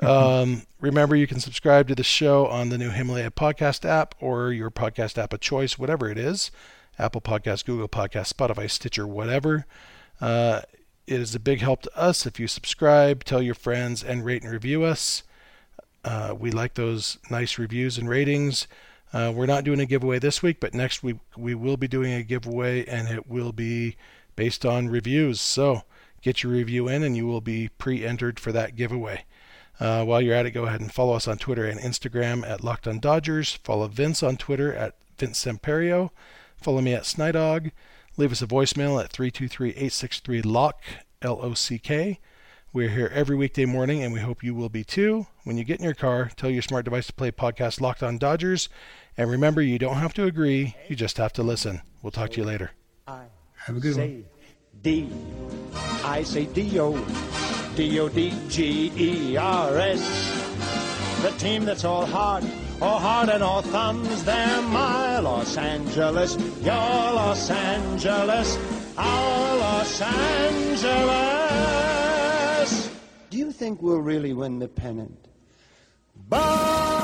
Um, 0.00 0.62
remember, 0.80 1.16
you 1.16 1.26
can 1.26 1.40
subscribe 1.40 1.88
to 1.88 1.94
the 1.96 2.04
show 2.04 2.46
on 2.46 2.68
the 2.68 2.78
new 2.78 2.90
Himalaya 2.90 3.32
podcast 3.32 3.84
app 3.84 4.14
or 4.20 4.52
your 4.52 4.70
podcast 4.70 5.18
app 5.18 5.32
of 5.32 5.40
choice, 5.40 5.76
whatever 5.76 6.08
it 6.08 6.16
is. 6.16 6.52
Apple 7.00 7.20
Podcast, 7.20 7.64
Google 7.64 7.88
Podcast, 7.88 8.32
Spotify, 8.32 8.70
Stitcher, 8.70 9.08
whatever. 9.08 9.66
Uh, 10.20 10.62
it 11.06 11.20
is 11.20 11.34
a 11.34 11.40
big 11.40 11.60
help 11.60 11.82
to 11.82 11.98
us 11.98 12.26
if 12.26 12.38
you 12.38 12.46
subscribe, 12.46 13.24
tell 13.24 13.42
your 13.42 13.54
friends, 13.54 14.04
and 14.04 14.24
rate 14.24 14.42
and 14.42 14.52
review 14.52 14.84
us. 14.84 15.22
Uh, 16.04 16.34
we 16.38 16.50
like 16.50 16.74
those 16.74 17.18
nice 17.30 17.58
reviews 17.58 17.98
and 17.98 18.08
ratings. 18.08 18.66
Uh, 19.12 19.32
we're 19.34 19.46
not 19.46 19.64
doing 19.64 19.80
a 19.80 19.86
giveaway 19.86 20.18
this 20.18 20.42
week, 20.42 20.60
but 20.60 20.74
next 20.74 21.02
week 21.02 21.16
we 21.36 21.54
will 21.54 21.76
be 21.76 21.88
doing 21.88 22.12
a 22.12 22.22
giveaway, 22.22 22.84
and 22.86 23.08
it 23.08 23.28
will 23.28 23.52
be 23.52 23.96
based 24.36 24.66
on 24.66 24.88
reviews. 24.88 25.40
So 25.40 25.82
get 26.22 26.42
your 26.42 26.52
review 26.52 26.88
in, 26.88 27.02
and 27.02 27.16
you 27.16 27.26
will 27.26 27.40
be 27.40 27.68
pre-entered 27.78 28.38
for 28.38 28.52
that 28.52 28.76
giveaway. 28.76 29.24
Uh, 29.80 30.04
while 30.04 30.20
you're 30.20 30.34
at 30.34 30.46
it, 30.46 30.50
go 30.50 30.66
ahead 30.66 30.80
and 30.80 30.92
follow 30.92 31.14
us 31.14 31.28
on 31.28 31.38
Twitter 31.38 31.64
and 31.64 31.80
Instagram 31.80 32.46
at 32.46 32.64
Locked 32.64 32.88
On 32.88 32.98
Dodgers. 32.98 33.54
Follow 33.62 33.86
Vince 33.86 34.22
on 34.22 34.36
Twitter 34.36 34.74
at 34.74 34.94
Vince 35.16 35.44
Semperio. 35.44 36.10
Follow 36.56 36.80
me 36.80 36.92
at 36.94 37.04
Snydog. 37.04 37.70
Leave 38.16 38.32
us 38.32 38.42
a 38.42 38.46
voicemail 38.46 39.02
at 39.02 39.12
323-863-LOCK, 39.12 40.82
L-O-C-K. 41.22 42.18
We're 42.70 42.90
here 42.90 43.10
every 43.14 43.34
weekday 43.34 43.64
morning, 43.64 44.02
and 44.02 44.12
we 44.12 44.20
hope 44.20 44.44
you 44.44 44.54
will 44.54 44.68
be 44.68 44.84
too. 44.84 45.26
When 45.44 45.56
you 45.56 45.64
get 45.64 45.78
in 45.78 45.84
your 45.84 45.94
car, 45.94 46.30
tell 46.36 46.50
your 46.50 46.60
smart 46.60 46.84
device 46.84 47.06
to 47.06 47.14
play 47.14 47.30
podcast 47.30 47.80
Locked 47.80 48.02
On 48.02 48.18
Dodgers. 48.18 48.68
And 49.16 49.30
remember, 49.30 49.62
you 49.62 49.78
don't 49.78 49.96
have 49.96 50.12
to 50.14 50.24
agree, 50.24 50.76
you 50.86 50.94
just 50.94 51.16
have 51.16 51.32
to 51.34 51.42
listen. 51.42 51.80
We'll 52.02 52.10
talk 52.10 52.30
to 52.32 52.40
you 52.40 52.46
later. 52.46 52.72
I 53.06 53.22
have 53.64 53.78
a 53.78 53.80
good 53.80 53.94
say 53.94 54.16
one. 54.16 54.24
D. 54.82 55.08
I 56.04 56.22
say 56.22 56.44
D-O. 56.44 56.92
D-O-D-G-E-R-S. 57.74 58.42
The 61.22 61.30
team 61.38 61.64
that's 61.64 61.84
all 61.84 62.04
heart 62.04 62.44
Oh, 62.80 62.96
hard 62.96 63.28
and 63.28 63.42
all 63.42 63.60
thumbs, 63.60 64.22
they're 64.22 64.62
my 64.62 65.18
Los 65.18 65.56
Angeles, 65.56 66.36
your 66.62 66.74
Los 66.76 67.50
Angeles, 67.50 68.56
our 68.96 69.56
Los 69.56 70.00
Angeles. 70.00 71.28
Think 73.58 73.82
we'll 73.82 73.98
really 73.98 74.32
win 74.32 74.60
the 74.60 74.68
pennant? 74.68 75.26
Bye! 76.28 76.97